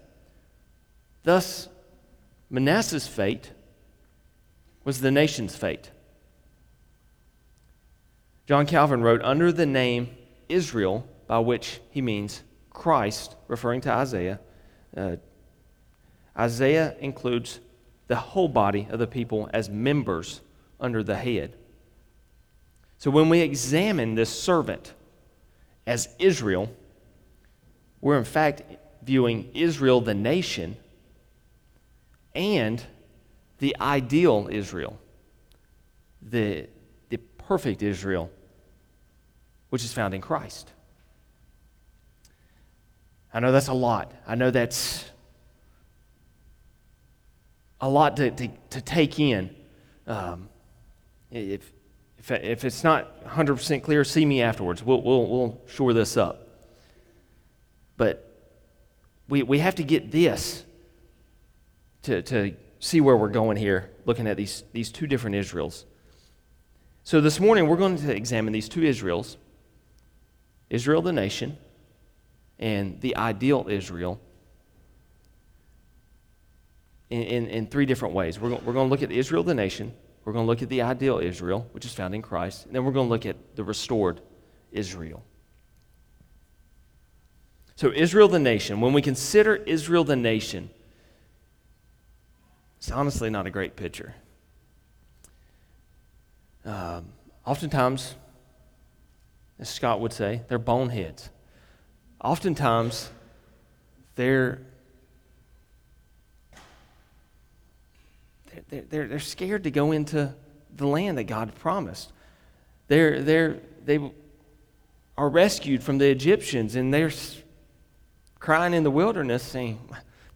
Thus, 1.22 1.68
Manasseh's 2.50 3.06
fate 3.06 3.52
was 4.82 5.00
the 5.00 5.12
nation's 5.12 5.54
fate. 5.54 5.92
John 8.46 8.66
Calvin 8.66 9.02
wrote, 9.02 9.22
Under 9.22 9.52
the 9.52 9.66
name 9.66 10.08
Israel, 10.48 11.08
by 11.28 11.38
which 11.38 11.80
he 11.90 12.02
means 12.02 12.42
Christ, 12.70 13.36
referring 13.46 13.82
to 13.82 13.92
Isaiah, 13.92 14.40
uh, 14.96 15.14
Isaiah 16.36 16.96
includes 16.98 17.60
the 18.08 18.16
whole 18.16 18.48
body 18.48 18.88
of 18.90 18.98
the 18.98 19.06
people 19.06 19.48
as 19.52 19.70
members 19.70 20.40
under 20.80 21.04
the 21.04 21.16
head. 21.16 21.54
So 22.98 23.12
when 23.12 23.28
we 23.28 23.42
examine 23.42 24.16
this 24.16 24.30
servant 24.30 24.92
as 25.86 26.08
Israel, 26.18 26.70
we're 28.00 28.18
in 28.18 28.24
fact 28.24 28.62
viewing 29.02 29.50
Israel, 29.54 30.00
the 30.00 30.14
nation, 30.14 30.76
and 32.34 32.82
the 33.58 33.76
ideal 33.80 34.48
Israel, 34.50 34.98
the, 36.20 36.68
the 37.08 37.16
perfect 37.16 37.82
Israel, 37.82 38.30
which 39.70 39.84
is 39.84 39.92
found 39.92 40.12
in 40.12 40.20
Christ. 40.20 40.70
I 43.32 43.40
know 43.40 43.52
that's 43.52 43.68
a 43.68 43.74
lot. 43.74 44.12
I 44.26 44.34
know 44.34 44.50
that's 44.50 45.04
a 47.80 47.88
lot 47.88 48.16
to, 48.16 48.30
to, 48.30 48.48
to 48.70 48.80
take 48.80 49.20
in. 49.20 49.54
Um, 50.06 50.48
if, 51.30 51.70
if, 52.30 52.42
if 52.42 52.64
it's 52.64 52.82
not 52.82 53.24
100% 53.24 53.82
clear, 53.82 54.04
see 54.04 54.24
me 54.24 54.42
afterwards. 54.42 54.82
We'll, 54.82 55.02
we'll, 55.02 55.26
we'll 55.26 55.60
shore 55.66 55.92
this 55.92 56.16
up. 56.16 56.48
But 57.96 58.22
we, 59.28 59.42
we 59.42 59.58
have 59.60 59.76
to 59.76 59.84
get 59.84 60.10
this 60.10 60.64
to, 62.02 62.22
to 62.22 62.54
see 62.78 63.00
where 63.00 63.16
we're 63.16 63.28
going 63.28 63.56
here, 63.56 63.90
looking 64.04 64.26
at 64.26 64.36
these, 64.36 64.64
these 64.72 64.90
two 64.90 65.06
different 65.06 65.36
Israels. 65.36 65.86
So 67.04 67.20
this 67.20 67.38
morning, 67.38 67.68
we're 67.68 67.76
going 67.76 67.96
to 67.96 68.14
examine 68.14 68.52
these 68.52 68.68
two 68.68 68.82
Israels 68.82 69.36
Israel 70.68 71.00
the 71.00 71.12
nation 71.12 71.56
and 72.58 73.00
the 73.00 73.16
ideal 73.16 73.66
Israel 73.68 74.20
in, 77.08 77.22
in, 77.22 77.46
in 77.46 77.66
three 77.68 77.86
different 77.86 78.14
ways. 78.14 78.40
We're, 78.40 78.50
we're 78.50 78.72
going 78.72 78.88
to 78.88 78.90
look 78.90 79.02
at 79.02 79.12
Israel 79.12 79.44
the 79.44 79.54
nation, 79.54 79.94
we're 80.26 80.32
going 80.32 80.44
to 80.44 80.46
look 80.48 80.60
at 80.60 80.68
the 80.68 80.82
ideal 80.82 81.20
Israel, 81.20 81.68
which 81.70 81.86
is 81.86 81.94
found 81.94 82.12
in 82.12 82.20
Christ, 82.20 82.66
and 82.66 82.74
then 82.74 82.84
we're 82.84 82.90
going 82.90 83.06
to 83.06 83.10
look 83.10 83.24
at 83.24 83.36
the 83.54 83.62
restored 83.62 84.20
Israel. 84.72 85.22
So, 87.76 87.92
Israel 87.92 88.26
the 88.26 88.40
nation, 88.40 88.80
when 88.80 88.92
we 88.92 89.02
consider 89.02 89.54
Israel 89.54 90.02
the 90.02 90.16
nation, 90.16 90.70
it's 92.78 92.90
honestly 92.90 93.30
not 93.30 93.46
a 93.46 93.50
great 93.50 93.76
picture. 93.76 94.16
Um, 96.64 97.12
oftentimes, 97.44 98.16
as 99.60 99.68
Scott 99.68 100.00
would 100.00 100.12
say, 100.12 100.42
they're 100.48 100.58
boneheads. 100.58 101.30
Oftentimes, 102.20 103.10
they're 104.16 104.60
they're, 108.68 108.82
they're, 108.82 109.08
they're 109.08 109.18
scared 109.18 109.64
to 109.64 109.70
go 109.70 109.92
into 109.92 110.34
the 110.74 110.86
land 110.86 111.18
that 111.18 111.24
God 111.24 111.54
promised. 111.54 112.12
They're, 112.88 113.22
they're, 113.22 113.60
they 113.84 113.98
are 115.16 115.28
rescued 115.28 115.82
from 115.82 115.98
the 115.98 116.08
Egyptians 116.08 116.76
and 116.76 116.92
they're 116.92 117.12
crying 118.38 118.74
in 118.74 118.82
the 118.82 118.90
wilderness 118.90 119.42
saying, 119.42 119.78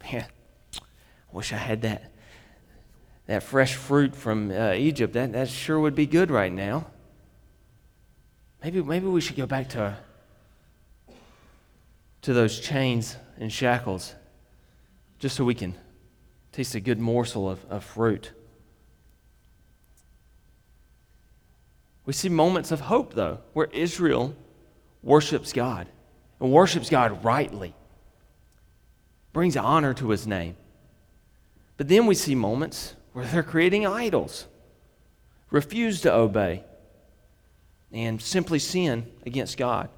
Man, 0.03 0.25
I 0.75 1.37
wish 1.37 1.53
I 1.53 1.57
had 1.57 1.83
that, 1.83 2.11
that 3.27 3.43
fresh 3.43 3.75
fruit 3.75 4.17
from 4.17 4.51
uh, 4.51 4.73
Egypt. 4.73 5.13
That, 5.13 5.33
that 5.33 5.49
sure 5.49 5.79
would 5.79 5.95
be 5.95 6.07
good 6.07 6.31
right 6.31 6.53
now. 6.53 6.87
Maybe, 8.65 8.83
maybe 8.83 9.07
we 9.07 9.21
should 9.21 9.37
go 9.37 9.47
back 9.47 9.69
to, 9.71 9.97
to 12.23 12.33
those 12.33 12.61
chains 12.61 13.17
and 13.39 13.53
shackles 13.53 14.15
just 15.19 15.37
so 15.37 15.45
we 15.45 15.55
can 15.55 15.75
taste 16.53 16.75
a 16.75 16.81
good 16.81 16.99
morsel 16.99 17.49
of, 17.49 17.65
of 17.71 17.85
fruit. 17.85 18.33
We 22.07 22.13
see 22.13 22.29
moments 22.29 22.73
of 22.73 22.81
hope, 22.81 23.15
though, 23.15 23.39
where 23.53 23.69
Israel 23.73 24.35
worships 25.03 25.53
God 25.53 25.87
and 26.41 26.51
worships 26.51 26.91
God 26.91 27.25
rightly, 27.25 27.75
brings 29.33 29.57
honor 29.57 29.95
to 29.95 30.11
his 30.11 30.27
name. 30.27 30.57
But 31.77 31.89
then 31.89 32.07
we 32.07 32.15
see 32.15 32.35
moments 32.35 32.95
where 33.13 33.25
they're 33.27 33.43
creating 33.43 33.87
idols, 33.87 34.47
refuse 35.51 36.01
to 36.03 36.13
obey, 36.13 36.65
and 37.93 38.21
simply 38.21 38.59
sin 38.59 39.07
against 39.27 39.57
God. 39.57 39.89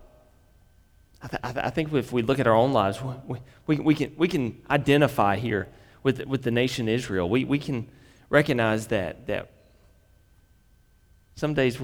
I, 1.23 1.29
th- 1.29 1.41
I, 1.45 1.53
th- 1.53 1.65
I 1.67 1.71
think 1.71 1.93
if 1.93 2.13
we 2.13 2.23
look 2.23 2.41
at 2.41 2.47
our 2.47 2.55
own 2.55 2.73
lives, 2.73 3.01
we, 3.27 3.39
we, 3.67 3.77
we, 3.77 3.95
can, 3.95 4.13
we 4.17 4.29
can 4.29 4.61
identify 4.69 5.37
here 5.37 5.69
with, 6.03 6.25
with 6.27 6.43
the 6.43 6.51
nation 6.51 6.89
Israel. 6.89 7.29
We, 7.29 7.45
we 7.45 7.59
can 7.59 7.89
recognize 8.29 8.89
that, 8.89 9.27
that 9.27 9.51
some 11.35 11.55
days 11.55 11.79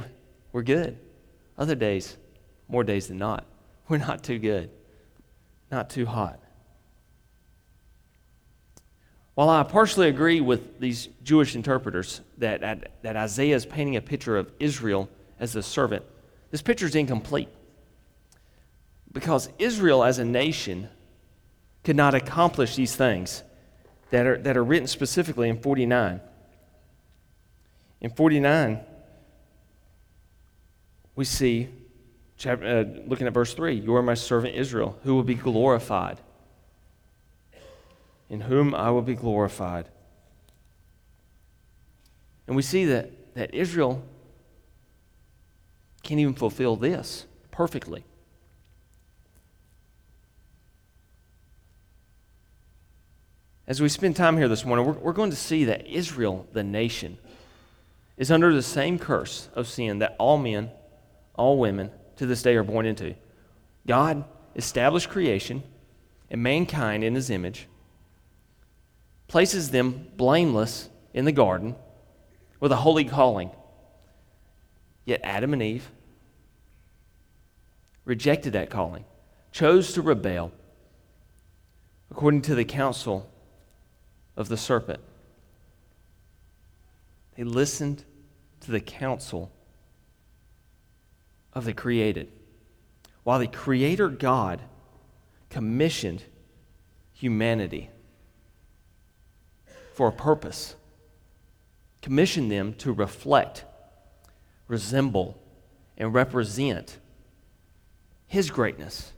we're 0.52 0.62
good, 0.62 0.98
Other 1.56 1.74
days, 1.74 2.16
more 2.68 2.84
days 2.84 3.08
than 3.08 3.18
not, 3.18 3.44
we're 3.88 3.98
not 3.98 4.22
too 4.22 4.38
good, 4.38 4.70
not 5.70 5.90
too 5.90 6.06
hot. 6.06 6.40
While 9.34 9.50
I 9.50 9.62
partially 9.62 10.08
agree 10.08 10.40
with 10.40 10.80
these 10.80 11.08
Jewish 11.22 11.54
interpreters 11.54 12.22
that, 12.38 12.90
that 13.02 13.16
Isaiah 13.16 13.54
is 13.54 13.64
painting 13.64 13.94
a 13.94 14.00
picture 14.00 14.36
of 14.36 14.50
Israel 14.58 15.08
as 15.38 15.52
the 15.52 15.62
servant, 15.62 16.04
this 16.50 16.60
picture 16.60 16.86
is 16.86 16.96
incomplete. 16.96 17.48
Because 19.12 19.48
Israel 19.58 20.02
as 20.02 20.18
a 20.18 20.24
nation 20.24 20.88
could 21.84 21.94
not 21.94 22.14
accomplish 22.14 22.74
these 22.74 22.96
things 22.96 23.44
that 24.10 24.26
are, 24.26 24.38
that 24.38 24.56
are 24.56 24.64
written 24.64 24.86
specifically 24.86 25.48
in 25.48 25.58
49. 25.60 26.20
In 28.00 28.10
49, 28.10 28.80
we 31.16 31.24
see, 31.24 31.68
uh, 32.46 32.84
looking 33.06 33.26
at 33.26 33.32
verse 33.32 33.54
3, 33.54 33.74
You 33.74 33.94
are 33.96 34.02
my 34.02 34.14
servant 34.14 34.54
Israel, 34.54 34.96
who 35.02 35.14
will 35.14 35.24
be 35.24 35.34
glorified, 35.34 36.18
in 38.30 38.42
whom 38.42 38.74
I 38.74 38.90
will 38.90 39.02
be 39.02 39.14
glorified. 39.14 39.88
And 42.46 42.56
we 42.56 42.62
see 42.62 42.86
that, 42.86 43.34
that 43.34 43.54
Israel 43.54 44.02
can't 46.02 46.20
even 46.20 46.34
fulfill 46.34 46.76
this 46.76 47.26
perfectly. 47.50 48.04
As 53.68 53.82
we 53.82 53.90
spend 53.90 54.16
time 54.16 54.38
here 54.38 54.48
this 54.48 54.64
morning, 54.64 54.86
we're, 54.86 54.94
we're 54.94 55.12
going 55.12 55.28
to 55.28 55.36
see 55.36 55.66
that 55.66 55.86
Israel, 55.86 56.46
the 56.54 56.64
nation, 56.64 57.18
is 58.16 58.30
under 58.30 58.54
the 58.54 58.62
same 58.62 58.98
curse 58.98 59.50
of 59.54 59.68
sin 59.68 59.98
that 59.98 60.16
all 60.18 60.38
men, 60.38 60.70
all 61.34 61.58
women 61.58 61.90
to 62.16 62.24
this 62.24 62.40
day 62.40 62.56
are 62.56 62.64
born 62.64 62.86
into. 62.86 63.14
God 63.86 64.24
established 64.56 65.10
creation 65.10 65.62
and 66.30 66.42
mankind 66.42 67.04
in 67.04 67.14
his 67.14 67.28
image, 67.28 67.68
places 69.28 69.70
them 69.70 70.08
blameless 70.16 70.88
in 71.12 71.26
the 71.26 71.32
garden 71.32 71.76
with 72.60 72.72
a 72.72 72.76
holy 72.76 73.04
calling. 73.04 73.50
Yet 75.04 75.20
Adam 75.22 75.52
and 75.52 75.62
Eve 75.62 75.90
rejected 78.06 78.54
that 78.54 78.70
calling, 78.70 79.04
chose 79.52 79.92
to 79.92 80.00
rebel 80.00 80.52
according 82.10 82.40
to 82.40 82.54
the 82.54 82.64
counsel 82.64 83.30
of 84.38 84.48
the 84.48 84.56
serpent. 84.56 85.00
They 87.36 87.42
listened 87.42 88.04
to 88.60 88.70
the 88.70 88.80
counsel 88.80 89.50
of 91.52 91.64
the 91.64 91.74
created. 91.74 92.30
While 93.24 93.40
the 93.40 93.48
Creator 93.48 94.10
God 94.10 94.60
commissioned 95.50 96.22
humanity 97.12 97.90
for 99.92 100.08
a 100.08 100.12
purpose, 100.12 100.76
commissioned 102.00 102.50
them 102.50 102.74
to 102.74 102.92
reflect, 102.92 103.64
resemble, 104.68 105.36
and 105.96 106.14
represent 106.14 106.98
His 108.28 108.50
greatness, 108.50 109.12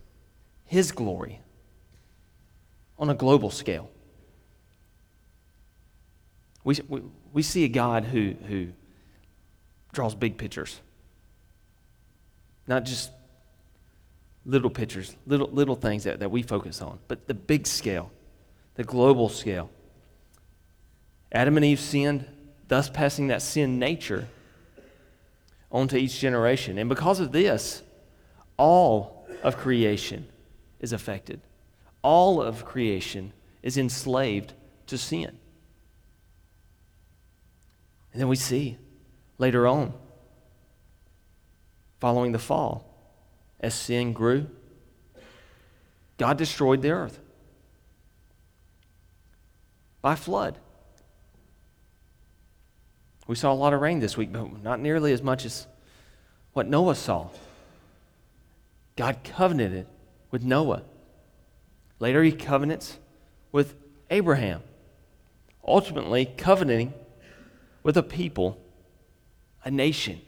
His 0.65 0.93
glory 0.93 1.43
on 2.99 3.11
a 3.11 3.15
global 3.15 3.51
scale. 3.51 3.91
We, 6.65 6.77
we, 6.89 7.03
we 7.33 7.43
see 7.43 7.65
a 7.65 7.69
God 7.69 8.05
who, 8.05 8.35
who 8.47 8.69
draws 9.93 10.15
big 10.15 10.37
pictures, 10.37 10.81
not 12.67 12.85
just 12.85 13.11
little 14.45 14.71
pictures, 14.71 15.17
little, 15.27 15.49
little 15.49 15.77
things 15.77 16.05
that, 16.05 16.21
that 16.21 16.31
we 16.31 16.43
focus 16.43 16.83
on, 16.83 16.99
but 17.09 17.27
the 17.27 17.35
big 17.35 17.67
scale, 17.67 18.11
the 18.75 18.85
global 18.85 19.29
scale. 19.29 19.71
Adam 21.33 21.57
and 21.57 21.65
Eve 21.65 21.81
sinned, 21.81 22.27
thus 22.69 22.89
passing 22.89 23.29
that 23.29 23.43
sin 23.43 23.79
nature 23.79 24.27
onto 25.71 25.97
each 25.97 26.19
generation. 26.19 26.79
And 26.79 26.89
because 26.89 27.21
of 27.21 27.33
this, 27.33 27.83
all 28.57 29.27
of 29.43 29.57
creation 29.57 30.27
is 30.81 30.93
affected. 30.93 31.41
All 32.03 32.43
of 32.43 32.65
creation 32.65 33.33
is 33.63 33.77
enslaved 33.77 34.55
to 34.87 34.99
sin. 34.99 35.39
And 38.13 38.21
then 38.21 38.29
we 38.29 38.37
see 38.37 38.77
later 39.39 39.67
on, 39.67 39.93
following 42.01 42.33
the 42.33 42.39
fall, 42.39 42.87
as 43.61 43.75
sin 43.75 44.13
grew, 44.13 44.49
God 46.19 46.37
destroyed 46.37 46.83
the 46.83 46.91
earth 46.91 47.19
by 50.03 50.15
flood. 50.15 50.59
We 53.27 53.37
saw 53.37 53.53
a 53.53 53.55
lot 53.55 53.73
of 53.73 53.81
rain 53.81 54.01
this 54.01 54.17
week, 54.17 54.33
but 54.33 54.63
not 54.63 54.81
nearly 54.81 55.13
as 55.13 55.23
much 55.23 55.45
as 55.45 55.67
what 56.53 56.67
Noah 56.67 56.97
saw. 56.97 57.29
God 58.97 59.19
covenanted 59.23 59.87
with 60.31 60.43
Noah. 60.43 60.83
Later, 62.01 62.23
he 62.23 62.33
covenants 62.33 62.99
with 63.53 63.75
Abraham. 64.11 64.63
Ultimately, 65.65 66.27
covenanting 66.27 66.93
with 67.83 67.97
a 67.97 68.03
people, 68.03 68.61
a 69.65 69.71
nation. 69.71 70.21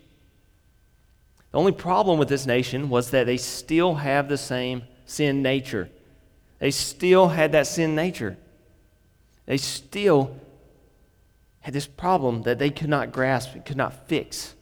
The 1.50 1.58
only 1.58 1.72
problem 1.72 2.18
with 2.18 2.28
this 2.28 2.46
nation 2.46 2.88
was 2.88 3.10
that 3.10 3.26
they 3.26 3.36
still 3.36 3.96
have 3.96 4.28
the 4.28 4.38
same 4.38 4.84
sin 5.04 5.42
nature. 5.42 5.90
They 6.58 6.70
still 6.70 7.28
had 7.28 7.52
that 7.52 7.66
sin 7.66 7.94
nature. 7.94 8.38
They 9.46 9.58
still 9.58 10.36
had 11.60 11.74
this 11.74 11.86
problem 11.86 12.42
that 12.42 12.58
they 12.58 12.70
could 12.70 12.88
not 12.88 13.12
grasp, 13.12 13.54
and 13.54 13.64
could 13.64 13.76
not 13.76 14.08
fix. 14.08 14.54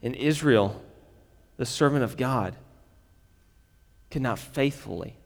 In 0.00 0.14
Israel, 0.14 0.80
the 1.56 1.66
servant 1.66 2.02
of 2.02 2.16
God 2.16 2.56
could 4.10 4.22
not 4.22 4.38
faithfully 4.38 5.17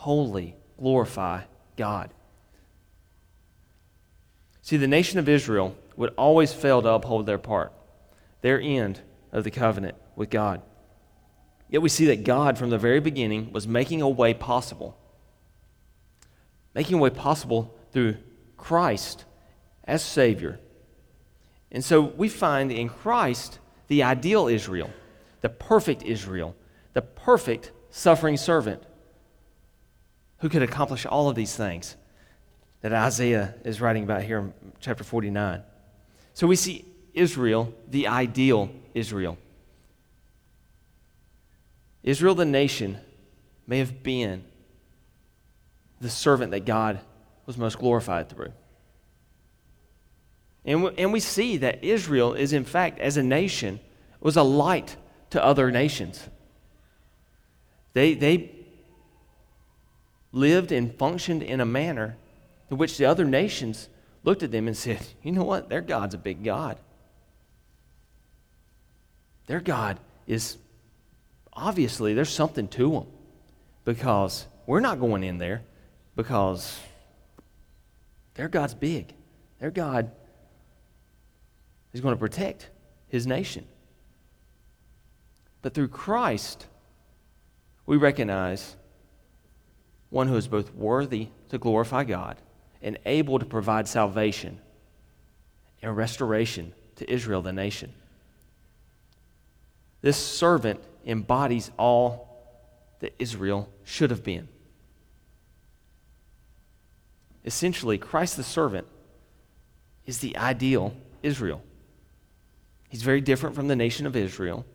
wholly 0.00 0.56
glorify 0.78 1.42
God. 1.76 2.08
See, 4.62 4.78
the 4.78 4.88
nation 4.88 5.18
of 5.18 5.28
Israel 5.28 5.76
would 5.94 6.14
always 6.16 6.54
fail 6.54 6.80
to 6.80 6.88
uphold 6.88 7.26
their 7.26 7.36
part, 7.36 7.70
their 8.40 8.58
end 8.58 9.02
of 9.30 9.44
the 9.44 9.50
covenant 9.50 9.96
with 10.16 10.30
God. 10.30 10.62
Yet 11.68 11.82
we 11.82 11.90
see 11.90 12.06
that 12.06 12.24
God, 12.24 12.56
from 12.56 12.70
the 12.70 12.78
very 12.78 13.00
beginning, 13.00 13.52
was 13.52 13.68
making 13.68 14.00
a 14.00 14.08
way 14.08 14.32
possible. 14.32 14.96
Making 16.74 16.96
a 16.96 17.02
way 17.02 17.10
possible 17.10 17.76
through 17.92 18.16
Christ 18.56 19.26
as 19.84 20.02
Savior. 20.02 20.60
And 21.70 21.84
so 21.84 22.00
we 22.00 22.30
find 22.30 22.72
in 22.72 22.88
Christ 22.88 23.58
the 23.88 24.02
ideal 24.02 24.48
Israel, 24.48 24.90
the 25.42 25.50
perfect 25.50 26.04
Israel, 26.04 26.56
the 26.94 27.02
perfect 27.02 27.70
suffering 27.90 28.38
servant 28.38 28.82
who 30.40 30.48
could 30.48 30.62
accomplish 30.62 31.06
all 31.06 31.28
of 31.28 31.36
these 31.36 31.54
things 31.54 31.96
that 32.80 32.92
Isaiah 32.92 33.54
is 33.64 33.80
writing 33.80 34.04
about 34.04 34.22
here 34.22 34.38
in 34.38 34.52
chapter 34.80 35.04
49. 35.04 35.62
So 36.34 36.46
we 36.46 36.56
see 36.56 36.84
Israel, 37.12 37.72
the 37.88 38.08
ideal 38.08 38.70
Israel. 38.94 39.36
Israel, 42.02 42.34
the 42.34 42.46
nation, 42.46 42.98
may 43.66 43.78
have 43.78 44.02
been 44.02 44.44
the 46.00 46.08
servant 46.08 46.50
that 46.52 46.64
God 46.64 47.00
was 47.44 47.58
most 47.58 47.78
glorified 47.78 48.30
through. 48.30 48.52
And 50.64 50.84
we, 50.84 50.90
and 50.96 51.12
we 51.12 51.20
see 51.20 51.58
that 51.58 51.84
Israel 51.84 52.32
is, 52.32 52.52
in 52.52 52.64
fact, 52.64 52.98
as 52.98 53.16
a 53.16 53.22
nation, 53.22 53.80
was 54.20 54.36
a 54.36 54.42
light 54.42 54.96
to 55.30 55.44
other 55.44 55.70
nations. 55.70 56.26
They, 57.92 58.14
they 58.14 58.59
lived 60.32 60.72
and 60.72 60.94
functioned 60.94 61.42
in 61.42 61.60
a 61.60 61.66
manner 61.66 62.16
in 62.70 62.78
which 62.78 62.96
the 62.96 63.04
other 63.04 63.24
nations 63.24 63.88
looked 64.22 64.42
at 64.42 64.50
them 64.50 64.66
and 64.66 64.76
said, 64.76 65.04
You 65.22 65.32
know 65.32 65.44
what? 65.44 65.68
Their 65.68 65.80
God's 65.80 66.14
a 66.14 66.18
big 66.18 66.44
God. 66.44 66.78
Their 69.46 69.60
God 69.60 69.98
is 70.26 70.56
obviously 71.52 72.14
there's 72.14 72.30
something 72.30 72.68
to 72.68 72.90
them 72.90 73.06
because 73.84 74.46
we're 74.66 74.80
not 74.80 75.00
going 75.00 75.24
in 75.24 75.38
there 75.38 75.62
because 76.14 76.78
their 78.34 78.48
God's 78.48 78.74
big. 78.74 79.12
Their 79.58 79.70
God 79.70 80.10
is 81.92 82.00
going 82.00 82.14
to 82.14 82.18
protect 82.18 82.68
his 83.08 83.26
nation. 83.26 83.66
But 85.62 85.74
through 85.74 85.88
Christ, 85.88 86.66
we 87.86 87.96
recognize 87.96 88.76
one 90.10 90.28
who 90.28 90.36
is 90.36 90.48
both 90.48 90.74
worthy 90.74 91.28
to 91.48 91.58
glorify 91.58 92.04
God 92.04 92.36
and 92.82 92.98
able 93.06 93.38
to 93.38 93.46
provide 93.46 93.88
salvation 93.88 94.60
and 95.82 95.96
restoration 95.96 96.72
to 96.96 97.10
Israel, 97.10 97.42
the 97.42 97.52
nation. 97.52 97.92
This 100.02 100.16
servant 100.16 100.80
embodies 101.06 101.70
all 101.78 102.28
that 103.00 103.14
Israel 103.18 103.68
should 103.84 104.10
have 104.10 104.22
been. 104.22 104.48
Essentially, 107.44 107.96
Christ 107.96 108.36
the 108.36 108.42
servant 108.42 108.86
is 110.06 110.18
the 110.18 110.36
ideal 110.36 110.94
Israel. 111.22 111.62
He's 112.88 113.02
very 113.02 113.20
different 113.20 113.54
from 113.54 113.68
the 113.68 113.76
nation 113.76 114.06
of 114.06 114.16
Israel. 114.16 114.66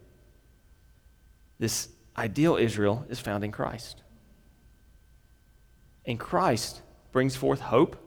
This 1.60 1.90
ideal 2.18 2.56
Israel 2.56 3.06
is 3.10 3.20
found 3.20 3.44
in 3.44 3.52
Christ. 3.52 4.02
And 6.06 6.20
Christ 6.20 6.82
brings 7.12 7.36
forth 7.36 7.60
hope, 7.60 7.98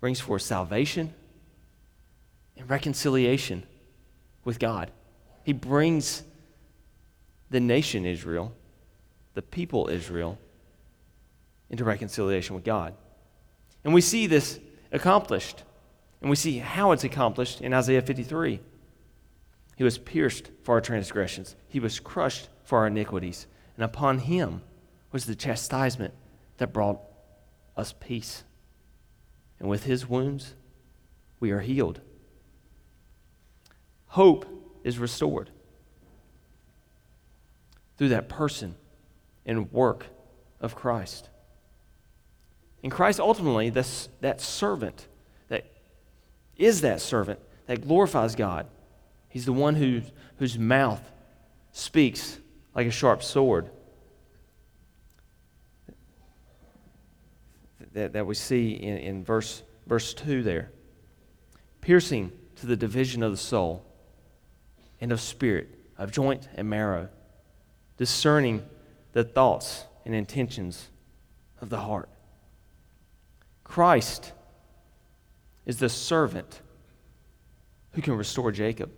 brings 0.00 0.20
forth 0.20 0.42
salvation, 0.42 1.14
and 2.56 2.68
reconciliation 2.68 3.64
with 4.44 4.58
God. 4.58 4.90
He 5.44 5.52
brings 5.52 6.24
the 7.50 7.60
nation 7.60 8.04
Israel, 8.04 8.52
the 9.34 9.42
people 9.42 9.88
Israel, 9.88 10.38
into 11.70 11.84
reconciliation 11.84 12.54
with 12.54 12.64
God. 12.64 12.94
And 13.84 13.94
we 13.94 14.00
see 14.00 14.26
this 14.26 14.58
accomplished. 14.92 15.62
And 16.20 16.30
we 16.30 16.36
see 16.36 16.58
how 16.58 16.92
it's 16.92 17.04
accomplished 17.04 17.60
in 17.60 17.72
Isaiah 17.72 18.02
53. 18.02 18.60
He 19.76 19.84
was 19.84 19.98
pierced 19.98 20.50
for 20.64 20.74
our 20.74 20.80
transgressions, 20.80 21.54
he 21.68 21.78
was 21.78 22.00
crushed 22.00 22.48
for 22.64 22.78
our 22.78 22.88
iniquities, 22.88 23.46
and 23.76 23.84
upon 23.84 24.18
him 24.18 24.62
was 25.12 25.24
the 25.24 25.36
chastisement 25.36 26.12
that 26.58 26.72
brought 26.72 27.00
us 27.76 27.94
peace. 27.98 28.44
And 29.58 29.68
with 29.68 29.84
his 29.84 30.08
wounds, 30.08 30.54
we 31.40 31.50
are 31.50 31.60
healed. 31.60 32.00
Hope 34.08 34.46
is 34.84 34.98
restored 34.98 35.50
through 37.96 38.08
that 38.10 38.28
person 38.28 38.76
and 39.44 39.72
work 39.72 40.06
of 40.60 40.74
Christ. 40.74 41.28
And 42.82 42.92
Christ 42.92 43.18
ultimately, 43.18 43.70
this, 43.70 44.08
that 44.20 44.40
servant 44.40 45.08
that 45.48 45.66
is 46.56 46.80
that 46.82 47.00
servant 47.00 47.40
that 47.66 47.86
glorifies 47.86 48.34
God. 48.34 48.66
He's 49.28 49.44
the 49.44 49.52
one 49.52 49.74
who, 49.74 50.02
whose 50.38 50.58
mouth 50.58 51.02
speaks 51.72 52.38
like 52.74 52.86
a 52.86 52.90
sharp 52.92 53.22
sword. 53.22 53.70
That, 57.94 58.12
that 58.12 58.26
we 58.26 58.34
see 58.34 58.72
in, 58.72 58.98
in 58.98 59.24
verse, 59.24 59.62
verse 59.86 60.14
2 60.14 60.42
there. 60.42 60.70
Piercing 61.80 62.32
to 62.56 62.66
the 62.66 62.76
division 62.76 63.22
of 63.22 63.30
the 63.30 63.38
soul 63.38 63.84
and 65.00 65.12
of 65.12 65.20
spirit, 65.20 65.68
of 65.96 66.10
joint 66.10 66.48
and 66.54 66.68
marrow, 66.68 67.08
discerning 67.96 68.64
the 69.12 69.24
thoughts 69.24 69.84
and 70.04 70.14
intentions 70.14 70.88
of 71.60 71.70
the 71.70 71.78
heart. 71.78 72.08
Christ 73.64 74.32
is 75.66 75.78
the 75.78 75.88
servant 75.88 76.60
who 77.92 78.02
can 78.02 78.14
restore 78.14 78.50
Jacob. 78.50 78.90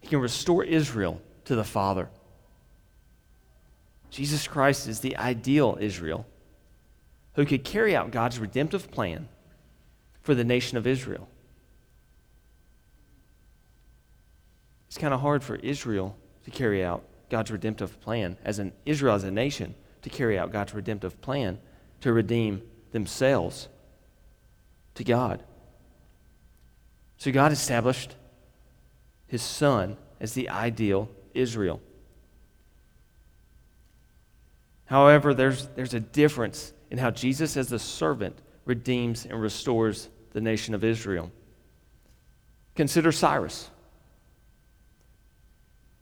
He 0.00 0.08
can 0.08 0.20
restore 0.20 0.64
Israel 0.64 1.20
to 1.44 1.54
the 1.54 1.64
Father. 1.64 2.08
Jesus 4.10 4.48
Christ 4.48 4.88
is 4.88 5.00
the 5.00 5.16
ideal 5.16 5.78
Israel 5.80 6.26
who 7.40 7.46
could 7.46 7.64
carry 7.64 7.96
out 7.96 8.10
God's 8.10 8.38
redemptive 8.38 8.90
plan 8.90 9.26
for 10.20 10.34
the 10.34 10.44
nation 10.44 10.76
of 10.76 10.86
Israel. 10.86 11.26
It's 14.88 14.98
kind 14.98 15.14
of 15.14 15.20
hard 15.20 15.42
for 15.42 15.56
Israel 15.56 16.18
to 16.44 16.50
carry 16.50 16.84
out 16.84 17.02
God's 17.30 17.50
redemptive 17.50 17.98
plan, 18.02 18.36
as 18.44 18.58
an 18.58 18.74
Israel 18.84 19.14
as 19.14 19.24
a 19.24 19.30
nation, 19.30 19.74
to 20.02 20.10
carry 20.10 20.38
out 20.38 20.52
God's 20.52 20.74
redemptive 20.74 21.18
plan 21.22 21.58
to 22.02 22.12
redeem 22.12 22.60
themselves 22.92 23.68
to 24.96 25.02
God. 25.02 25.42
So 27.16 27.32
God 27.32 27.52
established 27.52 28.16
his 29.28 29.40
son 29.40 29.96
as 30.20 30.34
the 30.34 30.50
ideal 30.50 31.08
Israel. 31.32 31.80
However, 34.84 35.32
there's, 35.32 35.68
there's 35.68 35.94
a 35.94 36.00
difference 36.00 36.74
in 36.90 36.98
how 36.98 37.10
Jesus, 37.10 37.56
as 37.56 37.68
the 37.68 37.78
servant, 37.78 38.36
redeems 38.64 39.24
and 39.24 39.40
restores 39.40 40.08
the 40.32 40.40
nation 40.40 40.74
of 40.74 40.84
Israel. 40.84 41.30
Consider 42.74 43.12
Cyrus. 43.12 43.70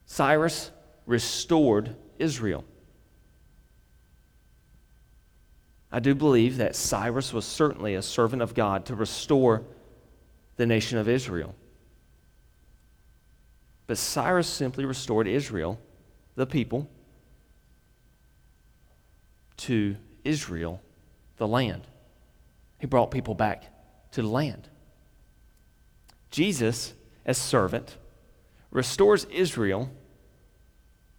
Cyrus 0.07 0.71
restored 1.07 1.95
Israel. 2.19 2.65
I 5.91 6.01
do 6.01 6.15
believe 6.15 6.59
that 6.59 6.77
Cyrus 6.77 7.33
was 7.33 7.45
certainly 7.45 7.95
a 7.95 8.03
servant 8.03 8.43
of 8.43 8.55
God 8.55 8.87
to 8.87 8.95
restore 8.95 9.63
the 10.57 10.67
nation 10.67 10.99
of 10.99 11.09
Israel. 11.09 11.55
But 13.87 13.97
Cyrus 13.97 14.47
simply 14.47 14.85
restored 14.85 15.27
Israel, 15.27 15.81
the 16.35 16.47
people, 16.47 16.91
to 19.59 19.97
Israel, 20.29 20.81
the 21.39 21.49
land. 21.49 21.83
He 22.79 22.87
brought 22.87 23.11
people 23.11 23.35
back 23.35 23.65
to 24.13 24.23
the 24.23 24.29
land. 24.29 24.69
Jesus, 26.31 26.93
as 27.25 27.39
servant, 27.39 27.97
restores 28.71 29.25
Israel 29.25 29.91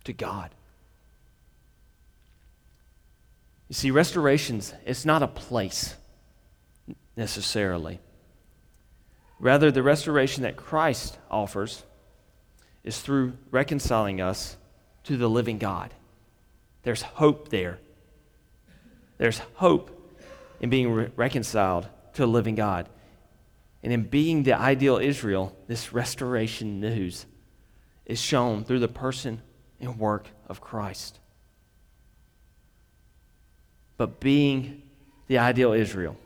to 0.03 0.13
God. 0.13 0.51
You 3.67 3.75
see, 3.75 3.91
restorations, 3.91 4.73
it's 4.85 5.05
not 5.05 5.23
a 5.23 5.27
place 5.27 5.95
necessarily. 7.15 7.99
Rather, 9.39 9.71
the 9.71 9.83
restoration 9.83 10.43
that 10.43 10.55
Christ 10.55 11.17
offers 11.31 11.83
is 12.83 12.99
through 12.99 13.33
reconciling 13.51 14.21
us 14.21 14.57
to 15.03 15.17
the 15.17 15.29
living 15.29 15.57
God. 15.57 15.93
There's 16.83 17.01
hope 17.01 17.49
there. 17.49 17.79
There's 19.19 19.41
hope 19.55 19.91
in 20.59 20.71
being 20.71 20.91
re- 20.91 21.09
reconciled 21.15 21.87
to 22.13 22.23
a 22.23 22.25
living 22.25 22.55
God. 22.55 22.89
And 23.83 23.93
in 23.93 24.03
being 24.03 24.43
the 24.43 24.53
ideal 24.53 24.97
Israel, 24.97 25.55
this 25.67 25.93
restoration 25.93 26.79
news 26.79 27.27
is 28.05 28.19
shown 28.19 28.63
through 28.63 28.79
the 28.79 28.87
person 28.87 29.41
and 29.79 29.99
work 29.99 30.27
of 30.47 30.59
Christ. 30.59 31.19
But 33.97 34.19
being 34.19 34.81
the 35.27 35.37
ideal 35.37 35.73
Israel, 35.73 36.17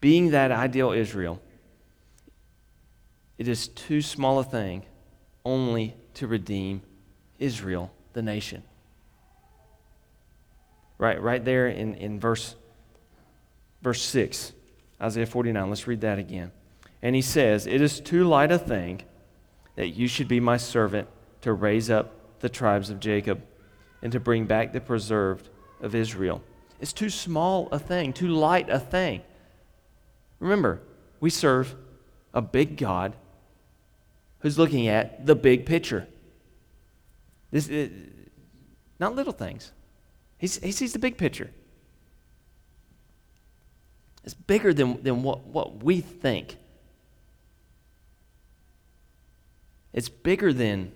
being 0.00 0.30
that 0.30 0.52
ideal 0.52 0.92
Israel, 0.92 1.40
it 3.38 3.48
is 3.48 3.68
too 3.68 4.00
small 4.00 4.38
a 4.38 4.44
thing 4.44 4.84
only 5.44 5.94
to 6.14 6.26
redeem 6.26 6.82
Israel, 7.38 7.92
the 8.12 8.22
nation. 8.22 8.62
Right, 10.98 11.20
right 11.20 11.44
there 11.44 11.68
in, 11.68 11.94
in 11.94 12.20
verse, 12.20 12.54
verse 13.82 14.02
6, 14.02 14.52
Isaiah 15.00 15.26
49. 15.26 15.68
Let's 15.68 15.86
read 15.86 16.00
that 16.02 16.18
again. 16.18 16.52
And 17.02 17.14
he 17.14 17.22
says, 17.22 17.66
It 17.66 17.80
is 17.80 18.00
too 18.00 18.24
light 18.24 18.52
a 18.52 18.58
thing 18.58 19.02
that 19.76 19.88
you 19.88 20.06
should 20.06 20.28
be 20.28 20.40
my 20.40 20.56
servant 20.56 21.08
to 21.42 21.52
raise 21.52 21.90
up 21.90 22.40
the 22.40 22.48
tribes 22.48 22.90
of 22.90 23.00
Jacob 23.00 23.42
and 24.02 24.12
to 24.12 24.20
bring 24.20 24.44
back 24.44 24.72
the 24.72 24.80
preserved 24.80 25.48
of 25.80 25.94
Israel. 25.94 26.42
It's 26.80 26.92
too 26.92 27.10
small 27.10 27.68
a 27.72 27.78
thing, 27.78 28.12
too 28.12 28.28
light 28.28 28.68
a 28.70 28.78
thing. 28.78 29.22
Remember, 30.38 30.80
we 31.20 31.30
serve 31.30 31.74
a 32.32 32.42
big 32.42 32.76
God 32.76 33.14
who's 34.40 34.58
looking 34.58 34.88
at 34.88 35.24
the 35.26 35.34
big 35.34 35.64
picture. 35.64 36.06
This, 37.50 37.68
is 37.68 37.90
not 39.00 39.14
little 39.14 39.32
things. 39.32 39.72
He's, 40.38 40.56
he 40.58 40.72
sees 40.72 40.92
the 40.92 40.98
big 40.98 41.16
picture. 41.16 41.50
It's 44.24 44.34
bigger 44.34 44.72
than, 44.72 45.02
than 45.02 45.22
what, 45.22 45.46
what 45.46 45.82
we 45.82 46.00
think. 46.00 46.56
It's 49.92 50.08
bigger 50.08 50.52
than 50.52 50.92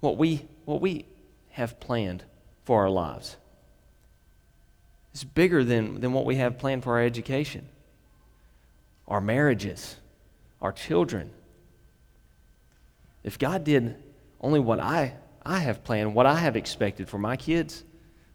what 0.00 0.16
we, 0.16 0.46
what 0.64 0.80
we 0.80 1.06
have 1.50 1.80
planned 1.80 2.24
for 2.64 2.82
our 2.82 2.90
lives. 2.90 3.36
It's 5.12 5.24
bigger 5.24 5.64
than, 5.64 6.00
than 6.00 6.12
what 6.12 6.24
we 6.24 6.36
have 6.36 6.58
planned 6.58 6.82
for 6.82 6.94
our 6.94 7.02
education, 7.02 7.68
our 9.08 9.20
marriages, 9.20 9.96
our 10.60 10.72
children. 10.72 11.30
If 13.22 13.38
God 13.38 13.64
did 13.64 13.96
only 14.40 14.60
what 14.60 14.80
I, 14.80 15.14
I 15.44 15.60
have 15.60 15.84
planned, 15.84 16.14
what 16.14 16.26
I 16.26 16.36
have 16.36 16.56
expected 16.56 17.08
for 17.08 17.18
my 17.18 17.36
kids, 17.36 17.84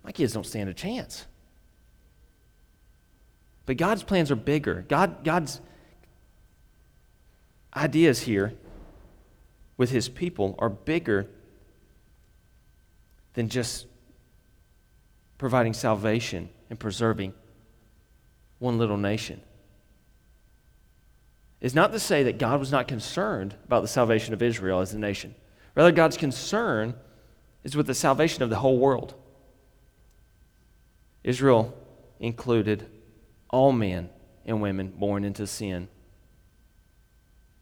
my 0.09 0.11
kids 0.11 0.33
don't 0.33 0.43
stand 0.43 0.67
a 0.67 0.73
chance. 0.73 1.27
But 3.67 3.77
God's 3.77 4.01
plans 4.01 4.31
are 4.31 4.35
bigger. 4.35 4.83
God, 4.87 5.23
God's 5.23 5.61
ideas 7.75 8.21
here 8.21 8.55
with 9.77 9.91
his 9.91 10.09
people 10.09 10.55
are 10.57 10.67
bigger 10.67 11.27
than 13.35 13.49
just 13.49 13.85
providing 15.37 15.73
salvation 15.73 16.49
and 16.71 16.79
preserving 16.79 17.35
one 18.57 18.79
little 18.79 18.97
nation. 18.97 19.41
Is 21.61 21.75
not 21.75 21.91
to 21.91 21.99
say 21.99 22.23
that 22.23 22.39
God 22.39 22.59
was 22.59 22.71
not 22.71 22.87
concerned 22.87 23.53
about 23.63 23.83
the 23.83 23.87
salvation 23.87 24.33
of 24.33 24.41
Israel 24.41 24.79
as 24.79 24.91
a 24.91 24.97
nation. 24.97 25.35
Rather, 25.75 25.91
God's 25.91 26.17
concern 26.17 26.95
is 27.63 27.75
with 27.75 27.85
the 27.85 27.93
salvation 27.93 28.41
of 28.41 28.49
the 28.49 28.55
whole 28.55 28.79
world. 28.79 29.13
Israel 31.29 31.77
included 32.19 32.87
all 33.51 33.71
men 33.71 34.09
and 34.47 34.63
women 34.63 34.87
born 34.87 35.23
into 35.23 35.45
sin 35.45 35.87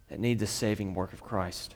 that 0.08 0.21
need 0.21 0.39
the 0.39 0.47
saving 0.47 0.93
work 0.93 1.12
of 1.12 1.21
Christ. 1.21 1.75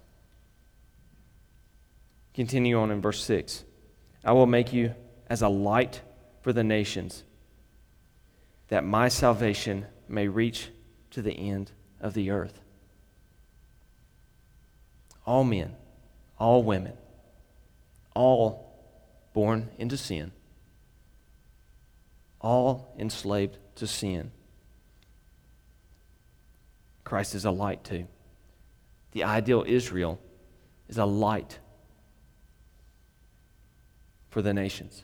Continue 2.34 2.80
on 2.80 2.92
in 2.92 3.02
verse 3.02 3.22
6. 3.26 3.66
I 4.24 4.32
will 4.32 4.46
make 4.46 4.72
you 4.72 4.96
as 5.28 5.42
a 5.42 5.50
light 5.50 6.02
for 6.40 6.54
the 6.54 6.64
nations, 6.64 7.26
that 8.70 8.86
my 8.86 9.10
salvation 9.10 9.86
may 10.08 10.30
reach 10.30 10.70
to 11.10 11.22
the 11.22 11.34
end 11.34 11.74
of 12.00 12.14
the 12.14 12.30
earth. 12.30 12.62
All 15.26 15.44
men, 15.44 15.76
all 16.40 16.64
women, 16.64 16.94
all 18.16 18.80
born 19.34 19.72
into 19.78 19.98
sin, 19.98 20.32
all 22.42 22.94
enslaved 22.98 23.58
to 23.76 23.88
sin. 23.88 24.32
Christ 27.04 27.36
is 27.36 27.46
a 27.46 27.52
light 27.52 27.84
too. 27.84 28.08
The 29.12 29.24
ideal 29.24 29.64
Israel 29.68 30.20
is 30.88 30.98
a 30.98 31.06
light 31.06 31.60
for 34.30 34.42
the 34.42 34.54
nations. 34.54 35.04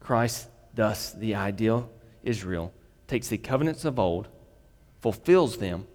Christ, 0.00 0.48
thus, 0.74 1.12
the 1.12 1.34
ideal 1.34 1.90
Israel, 2.22 2.72
takes 3.06 3.28
the 3.28 3.38
covenants 3.38 3.84
of 3.84 3.98
old, 3.98 4.28
fulfills 5.00 5.58
them, 5.58 5.86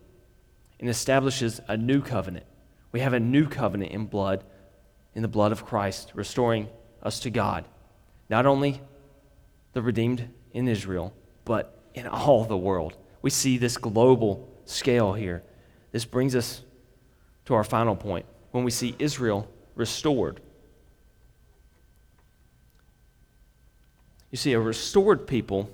and 0.80 0.90
establishes 0.90 1.60
a 1.68 1.76
new 1.76 2.02
covenant. 2.02 2.46
We 2.92 3.02
have 3.02 3.14
a 3.14 3.20
new 3.20 3.48
covenant 3.48 3.92
in 3.92 4.06
blood, 4.06 4.44
in 5.14 5.22
the 5.22 5.28
blood 5.28 5.52
of 5.52 5.66
Christ, 5.66 6.12
restoring 6.16 6.70
us 7.04 7.20
to 7.22 7.30
God. 7.30 7.66
Not 8.30 8.46
only 8.46 8.82
the 9.74 9.82
redeemed 9.82 10.30
in 10.54 10.68
Israel, 10.68 11.14
but 11.46 11.84
in 11.94 12.08
all 12.08 12.46
the 12.46 12.58
world. 12.58 12.96
We 13.22 13.30
see 13.30 13.58
this 13.58 13.78
global 13.78 14.48
scale 14.66 15.14
here. 15.14 15.44
This 15.92 16.06
brings 16.06 16.36
us 16.36 16.62
to 17.46 17.54
our 17.54 17.64
final 17.64 17.96
point 17.96 18.26
when 18.52 18.64
we 18.64 18.72
see 18.72 18.96
Israel 19.00 19.50
restored. 19.76 20.42
You 24.32 24.38
see, 24.38 24.54
a 24.54 24.60
restored 24.60 25.28
people 25.28 25.70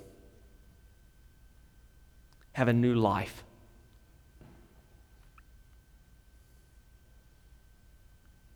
have 2.52 2.68
a 2.68 2.72
new 2.72 2.94
life. 2.94 3.44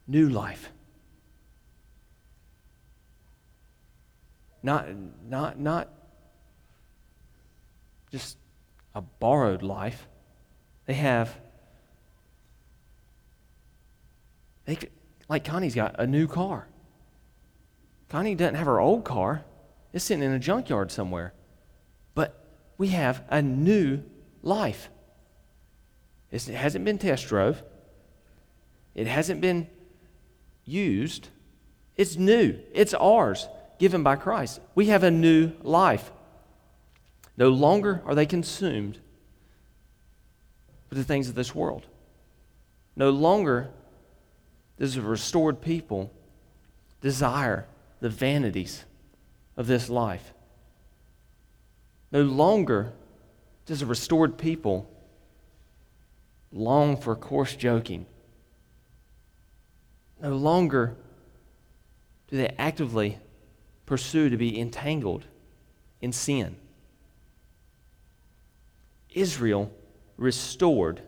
New 0.07 0.29
life. 0.29 0.70
Not, 4.62 4.88
not, 5.27 5.59
not 5.59 5.88
just 8.11 8.37
a 8.94 9.01
borrowed 9.01 9.62
life. 9.62 10.07
They 10.87 10.94
have, 10.94 11.35
they, 14.64 14.79
like 15.29 15.44
Connie's 15.44 15.75
got 15.75 15.96
a 15.99 16.07
new 16.07 16.27
car. 16.27 16.66
Connie 18.09 18.35
doesn't 18.35 18.57
have 18.57 18.66
her 18.66 18.81
old 18.81 19.05
car, 19.05 19.44
it's 19.92 20.05
sitting 20.05 20.25
in 20.25 20.33
a 20.33 20.38
junkyard 20.38 20.90
somewhere. 20.90 21.33
But 22.14 22.44
we 22.77 22.88
have 22.88 23.23
a 23.29 23.40
new 23.40 24.03
life. 24.42 24.90
It 26.33 26.42
hasn't 26.49 26.85
been 26.85 26.99
test 26.99 27.27
drove, 27.29 27.62
it 28.94 29.07
hasn't 29.07 29.40
been 29.40 29.68
used. 30.64 31.29
It's 31.96 32.16
new, 32.16 32.59
it's 32.73 32.94
ours, 32.94 33.46
given 33.81 34.03
by 34.03 34.14
Christ. 34.14 34.61
We 34.75 34.88
have 34.88 35.03
a 35.03 35.11
new 35.11 35.53
life. 35.62 36.12
No 37.38 37.49
longer 37.49 38.03
are 38.05 38.14
they 38.14 38.27
consumed 38.27 38.99
with 40.90 40.99
the 40.99 41.05
things 41.05 41.31
of 41.31 41.35
this 41.35 41.55
world. 41.55 41.87
No 42.95 43.09
longer 43.09 43.71
does 44.79 44.99
a 44.99 45.01
restored 45.01 45.62
people 45.62 46.12
desire 47.01 47.66
the 48.01 48.11
vanities 48.11 48.85
of 49.57 49.66
this 49.66 49.88
life. 49.88 50.35
No 52.12 52.21
longer 52.21 52.93
does 53.64 53.81
a 53.81 53.87
restored 53.87 54.37
people 54.37 54.90
long 56.53 56.99
for 56.99 57.16
coarse 57.16 57.57
joking. 57.57 58.05
No 60.21 60.37
longer 60.37 60.97
do 62.29 62.37
they 62.37 62.55
actively 62.59 63.19
pursue 63.90 64.31
to 64.31 64.37
be 64.37 64.57
entangled 64.57 65.24
in 66.00 66.12
sin. 66.12 66.55
Israel 69.12 69.68
restored 70.16 71.03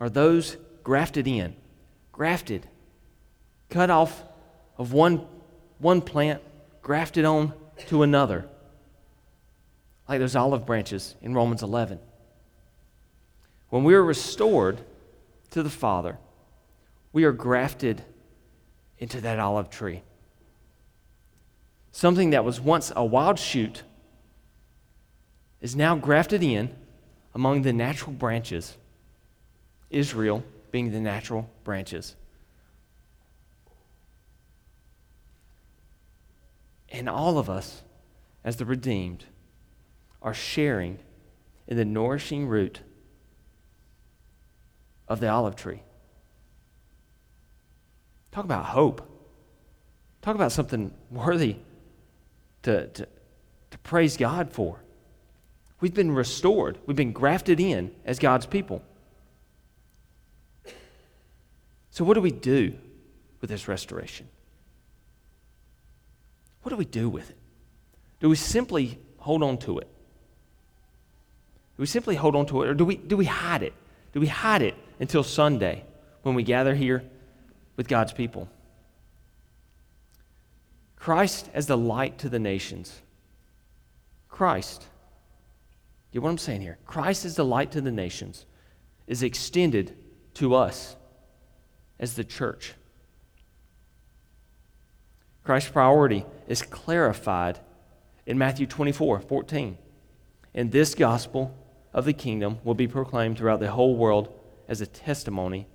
are 0.00 0.08
those 0.08 0.56
grafted 0.82 1.28
in, 1.28 1.54
grafted, 2.12 2.66
cut 3.68 3.90
off 3.90 4.24
of 4.78 4.94
one, 4.94 5.26
one 5.80 6.00
plant, 6.00 6.40
grafted 6.80 7.26
on 7.26 7.52
to 7.88 8.02
another, 8.02 8.48
like 10.08 10.18
those 10.18 10.34
olive 10.34 10.64
branches 10.64 11.14
in 11.20 11.34
Romans 11.34 11.62
11. 11.62 11.98
When 13.68 13.84
we 13.84 13.92
are 13.92 14.02
restored 14.02 14.80
to 15.50 15.62
the 15.62 15.68
Father, 15.68 16.16
we 17.12 17.24
are 17.24 17.32
grafted 17.32 18.02
into 18.98 19.20
that 19.20 19.38
olive 19.38 19.68
tree. 19.68 20.00
Something 21.92 22.30
that 22.30 22.44
was 22.44 22.60
once 22.60 22.92
a 22.94 23.04
wild 23.04 23.38
shoot 23.38 23.82
is 25.60 25.74
now 25.74 25.96
grafted 25.96 26.42
in 26.42 26.74
among 27.34 27.62
the 27.62 27.72
natural 27.72 28.12
branches, 28.12 28.76
Israel 29.90 30.44
being 30.70 30.92
the 30.92 31.00
natural 31.00 31.50
branches. 31.64 32.14
And 36.88 37.08
all 37.08 37.38
of 37.38 37.48
us, 37.48 37.82
as 38.44 38.56
the 38.56 38.64
redeemed, 38.64 39.24
are 40.22 40.34
sharing 40.34 40.98
in 41.66 41.76
the 41.76 41.84
nourishing 41.84 42.48
root 42.48 42.80
of 45.08 45.20
the 45.20 45.28
olive 45.28 45.56
tree. 45.56 45.82
Talk 48.32 48.44
about 48.44 48.66
hope. 48.66 49.02
Talk 50.22 50.34
about 50.34 50.52
something 50.52 50.92
worthy 51.10 51.56
to, 52.62 52.86
to, 52.88 53.08
to 53.70 53.78
praise 53.78 54.16
God 54.16 54.52
for. 54.52 54.80
We've 55.80 55.94
been 55.94 56.12
restored, 56.12 56.78
we've 56.86 56.96
been 56.96 57.12
grafted 57.12 57.60
in 57.60 57.92
as 58.04 58.18
God's 58.18 58.46
people. 58.46 58.82
So, 61.90 62.04
what 62.04 62.14
do 62.14 62.20
we 62.20 62.30
do 62.30 62.74
with 63.40 63.50
this 63.50 63.66
restoration? 63.66 64.28
What 66.62 66.70
do 66.70 66.76
we 66.76 66.84
do 66.84 67.08
with 67.08 67.30
it? 67.30 67.36
Do 68.20 68.28
we 68.28 68.36
simply 68.36 68.98
hold 69.18 69.42
on 69.42 69.58
to 69.58 69.78
it? 69.78 69.88
Do 71.76 71.82
we 71.82 71.86
simply 71.86 72.14
hold 72.14 72.36
on 72.36 72.46
to 72.46 72.62
it, 72.62 72.68
or 72.68 72.74
do 72.74 72.84
we, 72.84 72.96
do 72.96 73.16
we 73.16 73.24
hide 73.24 73.62
it? 73.62 73.72
Do 74.12 74.20
we 74.20 74.26
hide 74.26 74.62
it 74.62 74.74
until 74.98 75.22
Sunday 75.22 75.84
when 76.22 76.34
we 76.34 76.42
gather 76.42 76.74
here 76.74 77.02
with 77.76 77.88
God's 77.88 78.12
people? 78.12 78.48
Christ 81.00 81.50
as 81.52 81.66
the 81.66 81.76
light 81.76 82.18
to 82.18 82.28
the 82.28 82.38
nations. 82.38 83.02
Christ 84.28 84.84
Get 86.12 86.22
what 86.22 86.30
I'm 86.30 86.38
saying 86.38 86.60
here? 86.60 86.78
Christ 86.86 87.24
is 87.24 87.36
the 87.36 87.44
light 87.44 87.70
to 87.72 87.80
the 87.80 87.92
nations, 87.92 88.46
is 89.06 89.22
extended 89.22 89.96
to 90.34 90.54
us 90.54 90.96
as 91.98 92.14
the 92.14 92.24
church. 92.24 92.74
Christ's 95.44 95.70
priority 95.70 96.24
is 96.48 96.62
clarified 96.62 97.58
in 98.26 98.38
Matthew 98.38 98.66
24 98.66 99.20
14. 99.20 99.78
And 100.52 100.72
this 100.72 100.94
gospel 100.94 101.56
of 101.92 102.04
the 102.04 102.12
kingdom 102.12 102.58
will 102.64 102.74
be 102.74 102.88
proclaimed 102.88 103.38
throughout 103.38 103.60
the 103.60 103.70
whole 103.70 103.96
world 103.96 104.32
as 104.68 104.80
a 104.80 104.86
testimony 104.86 105.66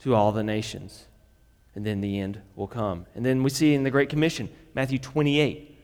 to 0.00 0.14
all 0.14 0.30
the 0.32 0.42
nations. 0.42 1.06
And 1.74 1.84
then 1.84 2.00
the 2.00 2.20
end 2.20 2.40
will 2.54 2.68
come. 2.68 3.06
And 3.14 3.26
then 3.26 3.42
we 3.42 3.50
see 3.50 3.74
in 3.74 3.82
the 3.82 3.90
Great 3.90 4.08
Commission, 4.08 4.48
Matthew 4.74 4.98
28, 4.98 5.74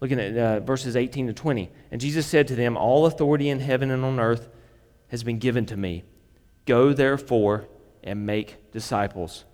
Looking 0.00 0.18
at 0.18 0.36
uh, 0.36 0.60
verses 0.60 0.96
18 0.96 1.26
to 1.26 1.32
20. 1.34 1.70
And 1.90 2.00
Jesus 2.00 2.26
said 2.26 2.48
to 2.48 2.54
them, 2.54 2.76
All 2.76 3.06
authority 3.06 3.50
in 3.50 3.60
heaven 3.60 3.90
and 3.90 4.02
on 4.04 4.18
earth 4.18 4.48
has 5.08 5.22
been 5.22 5.38
given 5.38 5.66
to 5.66 5.76
me. 5.76 6.04
Go 6.64 6.92
therefore 6.92 7.66
and 8.02 8.24
make 8.24 8.72
disciples 8.72 9.44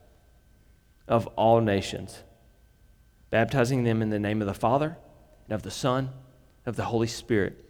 of 1.08 1.26
all 1.28 1.60
nations, 1.60 2.22
baptizing 3.30 3.82
them 3.82 4.02
in 4.02 4.10
the 4.10 4.18
name 4.18 4.40
of 4.40 4.46
the 4.46 4.54
Father, 4.54 4.96
and 5.44 5.52
of 5.52 5.62
the 5.62 5.70
Son, 5.70 6.10
and 6.64 6.66
of 6.66 6.76
the 6.76 6.84
Holy 6.84 7.06
Spirit, 7.06 7.64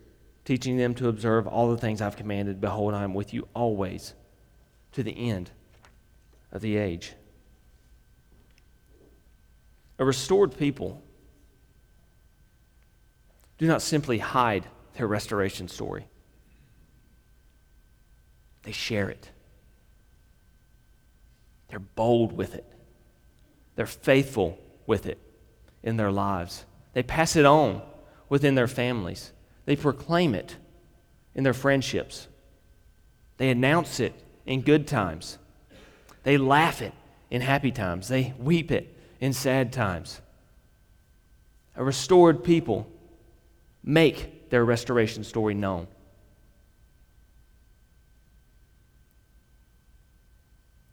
teaching 0.45 0.77
them 0.77 0.95
to 0.95 1.09
observe 1.09 1.47
all 1.47 1.71
the 1.71 1.79
things 1.79 2.03
I've 2.03 2.17
commanded. 2.17 2.61
Behold, 2.61 2.93
I 2.93 3.05
am 3.05 3.15
with 3.15 3.33
you 3.33 3.49
always 3.55 4.15
to 4.93 5.03
the 5.03 5.31
end 5.31 5.51
of 6.53 6.61
the 6.61 6.77
age. 6.77 7.15
A 9.99 10.05
restored 10.05 10.57
people 10.57 11.03
do 13.59 13.67
not 13.67 13.81
simply 13.81 14.19
hide 14.19 14.67
their 14.95 15.07
restoration 15.07 15.69
story, 15.69 16.07
they 18.63 18.73
share 18.73 19.09
it. 19.09 19.31
They're 21.69 21.79
bold 21.79 22.33
with 22.33 22.55
it, 22.55 22.67
they're 23.75 23.87
faithful 23.87 24.59
with 24.87 25.07
it 25.07 25.19
in 25.83 25.97
their 25.97 26.13
lives. 26.13 26.65
They 26.93 27.03
pass 27.03 27.37
it 27.37 27.45
on 27.45 27.83
within 28.29 28.55
their 28.55 28.69
families, 28.69 29.33
they 29.65 29.77
proclaim 29.77 30.35
it 30.35 30.57
in 31.35 31.45
their 31.45 31.55
friendships, 31.55 32.29
they 33.39 33.51
announce 33.51 34.01
it 34.01 34.15
in 34.45 34.61
good 34.61 34.87
times, 34.87 35.39
they 36.23 36.37
laugh 36.39 36.83
it 36.83 36.93
in 37.31 37.41
happy 37.41 37.73
times, 37.73 38.09
they 38.09 38.35
weep 38.39 38.71
it 38.71 38.96
in 39.21 39.33
sad 39.33 39.73
times. 39.73 40.21
A 41.77 41.85
restored 41.85 42.43
people 42.45 42.91
make 43.83 44.51
their 44.51 44.65
restoration 44.65 45.25
story 45.25 45.55
known. 45.55 45.87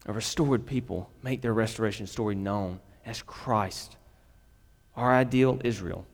A 0.05 0.11
restored 0.13 0.65
people 0.65 1.09
make 1.21 1.41
their 1.41 1.53
restoration 1.53 2.07
story 2.07 2.35
known 2.35 2.79
as 3.05 3.21
Christ, 3.21 3.95
our 4.95 5.13
ideal 5.13 5.61
Israel, 5.63 6.05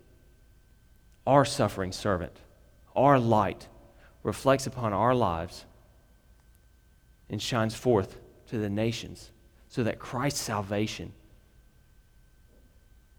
our 1.25 1.43
suffering 1.45 1.91
servant, 1.91 2.37
our 2.95 3.19
light 3.19 3.67
reflects 4.23 4.67
upon 4.67 4.93
our 4.93 5.15
lives 5.15 5.65
and 7.29 7.41
shines 7.41 7.73
forth 7.73 8.17
to 8.47 8.57
the 8.57 8.69
nations 8.69 9.31
so 9.69 9.83
that 9.83 9.99
Christ's 9.99 10.41
salvation 10.41 11.13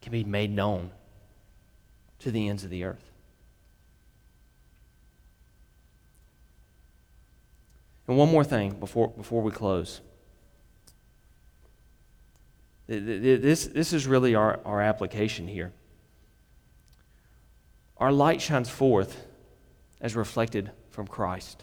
can 0.01 0.13
be 0.13 0.25
made 0.25 0.51
known 0.51 0.91
to 2.21 2.31
the 2.31 2.49
ends 2.49 2.65
of 2.65 2.71
the 2.71 2.85
earth. 2.85 3.11
And 8.07 8.17
one 8.17 8.31
more 8.31 8.45
thing 8.45 8.73
before, 8.73 9.09
before 9.09 9.41
we 9.43 9.53
close. 9.53 10.01
This, 12.89 13.67
this 13.67 13.93
is 13.93 14.07
really 14.09 14.35
our, 14.35 14.59
our 14.65 14.81
application 14.81 15.47
here. 15.47 15.73
Our 17.99 18.11
light 18.11 18.41
shines 18.41 18.69
forth 18.69 19.27
as 20.01 20.17
reflected 20.17 20.73
from 20.91 21.07
Christ. 21.07 21.63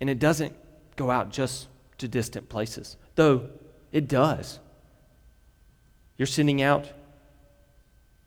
And 0.00 0.08
it 0.08 0.18
doesn't 0.18 0.54
go 0.96 1.10
out 1.10 1.30
just 1.30 1.68
to 1.98 2.08
distant 2.08 2.48
places, 2.48 2.96
though 3.14 3.50
it 3.92 4.08
does. 4.08 4.58
You're 6.16 6.26
sending 6.26 6.62
out 6.62 6.88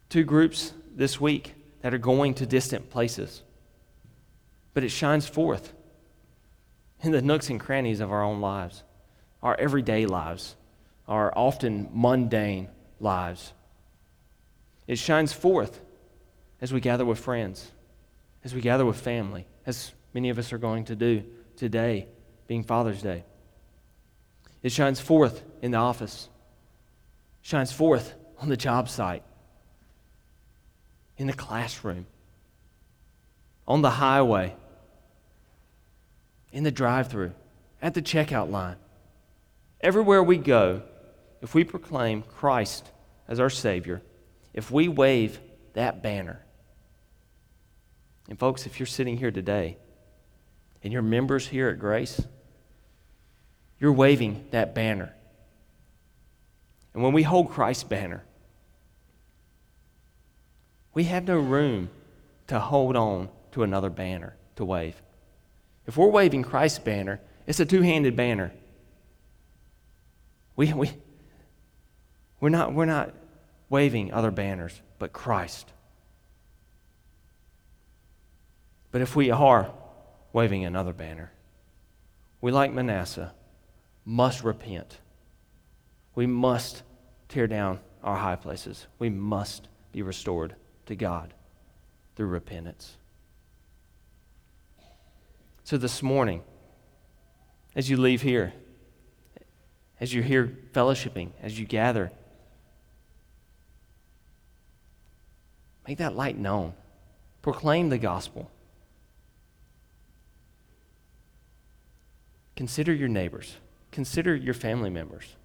two 0.09 0.23
groups 0.23 0.73
this 0.95 1.19
week 1.19 1.53
that 1.81 1.93
are 1.93 1.99
going 1.99 2.33
to 2.35 2.45
distant 2.45 2.89
places 2.89 3.43
but 4.73 4.83
it 4.83 4.89
shines 4.89 5.27
forth 5.27 5.73
in 7.01 7.11
the 7.11 7.21
nooks 7.21 7.49
and 7.49 7.59
crannies 7.59 7.99
of 7.99 8.11
our 8.11 8.23
own 8.23 8.41
lives, 8.41 8.83
our 9.41 9.55
everyday 9.59 10.05
lives, 10.05 10.55
our 11.07 11.31
often 11.37 11.89
mundane 11.93 12.69
lives. 12.99 13.53
It 14.87 14.97
shines 14.97 15.33
forth 15.33 15.79
as 16.61 16.73
we 16.73 16.79
gather 16.79 17.05
with 17.05 17.19
friends, 17.19 17.71
as 18.43 18.53
we 18.53 18.61
gather 18.61 18.85
with 18.85 18.99
family, 18.99 19.45
as 19.65 19.91
many 20.13 20.29
of 20.29 20.39
us 20.39 20.53
are 20.53 20.57
going 20.57 20.85
to 20.85 20.95
do 20.95 21.23
today, 21.55 22.07
being 22.47 22.63
Father's 22.63 23.01
Day. 23.01 23.23
It 24.63 24.71
shines 24.71 24.99
forth 24.99 25.43
in 25.61 25.71
the 25.71 25.77
office, 25.77 26.29
shines 27.41 27.71
forth 27.71 28.15
on 28.39 28.47
the 28.49 28.57
job 28.57 28.89
site, 28.89 29.23
in 31.17 31.27
the 31.27 31.33
classroom, 31.33 32.07
on 33.67 33.81
the 33.81 33.89
highway, 33.89 34.55
in 36.51 36.63
the 36.63 36.71
drive 36.71 37.09
through, 37.09 37.33
at 37.81 37.93
the 37.93 38.01
checkout 38.01 38.49
line. 38.49 38.77
Everywhere 39.81 40.23
we 40.23 40.37
go, 40.37 40.81
if 41.41 41.53
we 41.53 41.65
proclaim 41.65 42.23
Christ 42.23 42.89
as 43.27 43.39
our 43.39 43.49
Savior, 43.49 44.01
if 44.53 44.71
we 44.71 44.87
wave 44.87 45.39
that 45.73 46.01
banner, 46.01 46.41
and 48.29 48.39
folks, 48.39 48.65
if 48.65 48.79
you're 48.79 48.87
sitting 48.87 49.17
here 49.17 49.31
today 49.31 49.77
and 50.81 50.93
you're 50.93 51.01
members 51.01 51.47
here 51.47 51.67
at 51.67 51.79
Grace, 51.79 52.21
you're 53.83 53.91
waving 53.91 54.45
that 54.51 54.73
banner. 54.73 55.13
And 56.93 57.03
when 57.03 57.11
we 57.11 57.21
hold 57.21 57.51
Christ's 57.51 57.83
banner, 57.83 58.23
we 60.93 61.03
have 61.03 61.27
no 61.27 61.37
room 61.37 61.89
to 62.47 62.61
hold 62.61 62.95
on 62.95 63.27
to 63.51 63.61
another 63.61 63.89
banner 63.89 64.37
to 64.55 64.63
wave. 64.63 65.01
If 65.85 65.97
we're 65.97 66.07
waving 66.07 66.43
Christ's 66.43 66.79
banner, 66.79 67.19
it's 67.45 67.59
a 67.59 67.65
two 67.65 67.81
handed 67.81 68.15
banner. 68.15 68.53
We, 70.55 70.71
we, 70.71 70.91
we're, 72.39 72.47
not, 72.47 72.73
we're 72.73 72.85
not 72.85 73.13
waving 73.67 74.13
other 74.13 74.31
banners, 74.31 74.81
but 74.97 75.11
Christ. 75.11 75.73
But 78.93 79.01
if 79.01 79.13
we 79.13 79.29
are 79.29 79.73
waving 80.31 80.63
another 80.63 80.93
banner, 80.93 81.33
we, 82.39 82.53
like 82.53 82.71
Manasseh, 82.71 83.33
must 84.05 84.43
repent. 84.43 84.99
We 86.15 86.27
must 86.27 86.83
tear 87.29 87.47
down 87.47 87.79
our 88.03 88.17
high 88.17 88.35
places. 88.35 88.87
We 88.99 89.09
must 89.09 89.67
be 89.91 90.01
restored 90.01 90.55
to 90.85 90.95
God 90.95 91.33
through 92.15 92.27
repentance. 92.27 92.97
So 95.63 95.77
this 95.77 96.03
morning, 96.03 96.43
as 97.75 97.89
you 97.89 97.97
leave 97.97 98.21
here, 98.21 98.53
as 99.99 100.13
you're 100.13 100.23
here 100.23 100.57
fellowshipping, 100.73 101.29
as 101.41 101.57
you 101.57 101.65
gather, 101.65 102.11
make 105.87 105.97
that 105.99 106.15
light 106.15 106.37
known. 106.37 106.73
Proclaim 107.41 107.89
the 107.89 107.97
gospel. 107.97 108.51
Consider 112.55 112.93
your 112.93 113.07
neighbors. 113.07 113.55
Consider 113.93 114.35
your 114.35 114.55
family 114.55 114.89
members. 114.89 115.35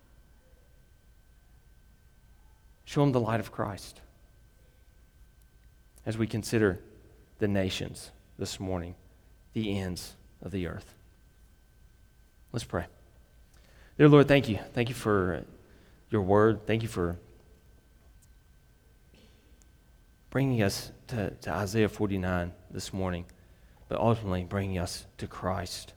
Show 2.87 3.03
them 3.03 3.13
the 3.13 3.21
light 3.21 3.41
of 3.41 3.53
Christ 3.53 4.01
as 6.07 6.17
we 6.17 6.27
consider 6.27 6.81
the 7.41 7.47
nations 7.47 8.11
this 8.39 8.59
morning 8.59 8.95
the 9.53 9.79
ends 9.79 10.17
of 10.41 10.51
the 10.51 10.67
earth. 10.67 10.95
Let's 12.51 12.65
pray. 12.65 12.87
Dear 13.99 14.09
Lord, 14.09 14.27
thank 14.27 14.49
you. 14.49 14.59
Thank 14.73 14.89
you 14.89 14.95
for 14.95 15.45
your 16.09 16.23
word. 16.23 16.67
Thank 16.67 16.81
you 16.83 16.89
for 16.89 17.19
bringing 20.31 20.63
us 20.63 20.91
to, 21.09 21.33
to 21.43 21.51
Isaiah 21.51 21.91
49 21.91 22.55
this 22.71 22.95
morning, 22.95 23.27
but 23.91 23.99
ultimately 23.99 24.45
bringing 24.45 24.79
us 24.79 25.05
to 25.19 25.27
Christ. 25.27 25.93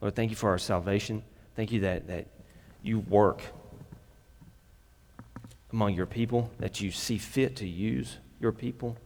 Lord, 0.00 0.14
thank 0.14 0.30
you 0.30 0.36
for 0.36 0.50
our 0.50 0.58
salvation. 0.58 1.24
Thank 1.56 1.72
you 1.72 1.80
that, 1.80 2.06
that 2.06 2.26
you 2.82 3.00
work 3.00 3.42
among 5.72 5.94
your 5.94 6.06
people, 6.06 6.50
that 6.58 6.80
you 6.80 6.90
see 6.90 7.18
fit 7.18 7.56
to 7.56 7.66
use 7.66 8.18
your 8.40 8.52
people. 8.52 8.96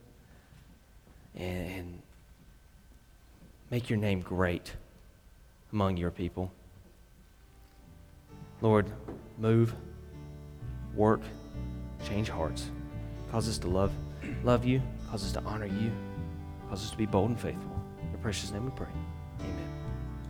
And, 1.34 2.03
Make 3.70 3.88
your 3.88 3.98
name 3.98 4.20
great 4.20 4.74
among 5.72 5.96
your 5.96 6.11
people. 6.11 6.51
Lord, 8.61 8.90
move, 9.38 9.74
work, 10.94 11.20
change 12.05 12.28
hearts. 12.28 12.70
Cause 13.30 13.48
us 13.48 13.59
to 13.59 13.68
love, 13.68 13.92
love 14.42 14.64
you, 14.64 14.82
cause 15.09 15.24
us 15.24 15.32
to 15.32 15.42
honor 15.44 15.66
you, 15.66 15.92
cause 16.68 16.84
us 16.84 16.90
to 16.90 16.96
be 16.96 17.07
bold 17.07 17.30
and 17.30 17.40
faithful. 17.40 17.80
In 18.03 18.11
your 18.11 18.18
precious 18.18 18.51
name 18.51 18.64
we 18.64 18.72
pray. 18.72 18.88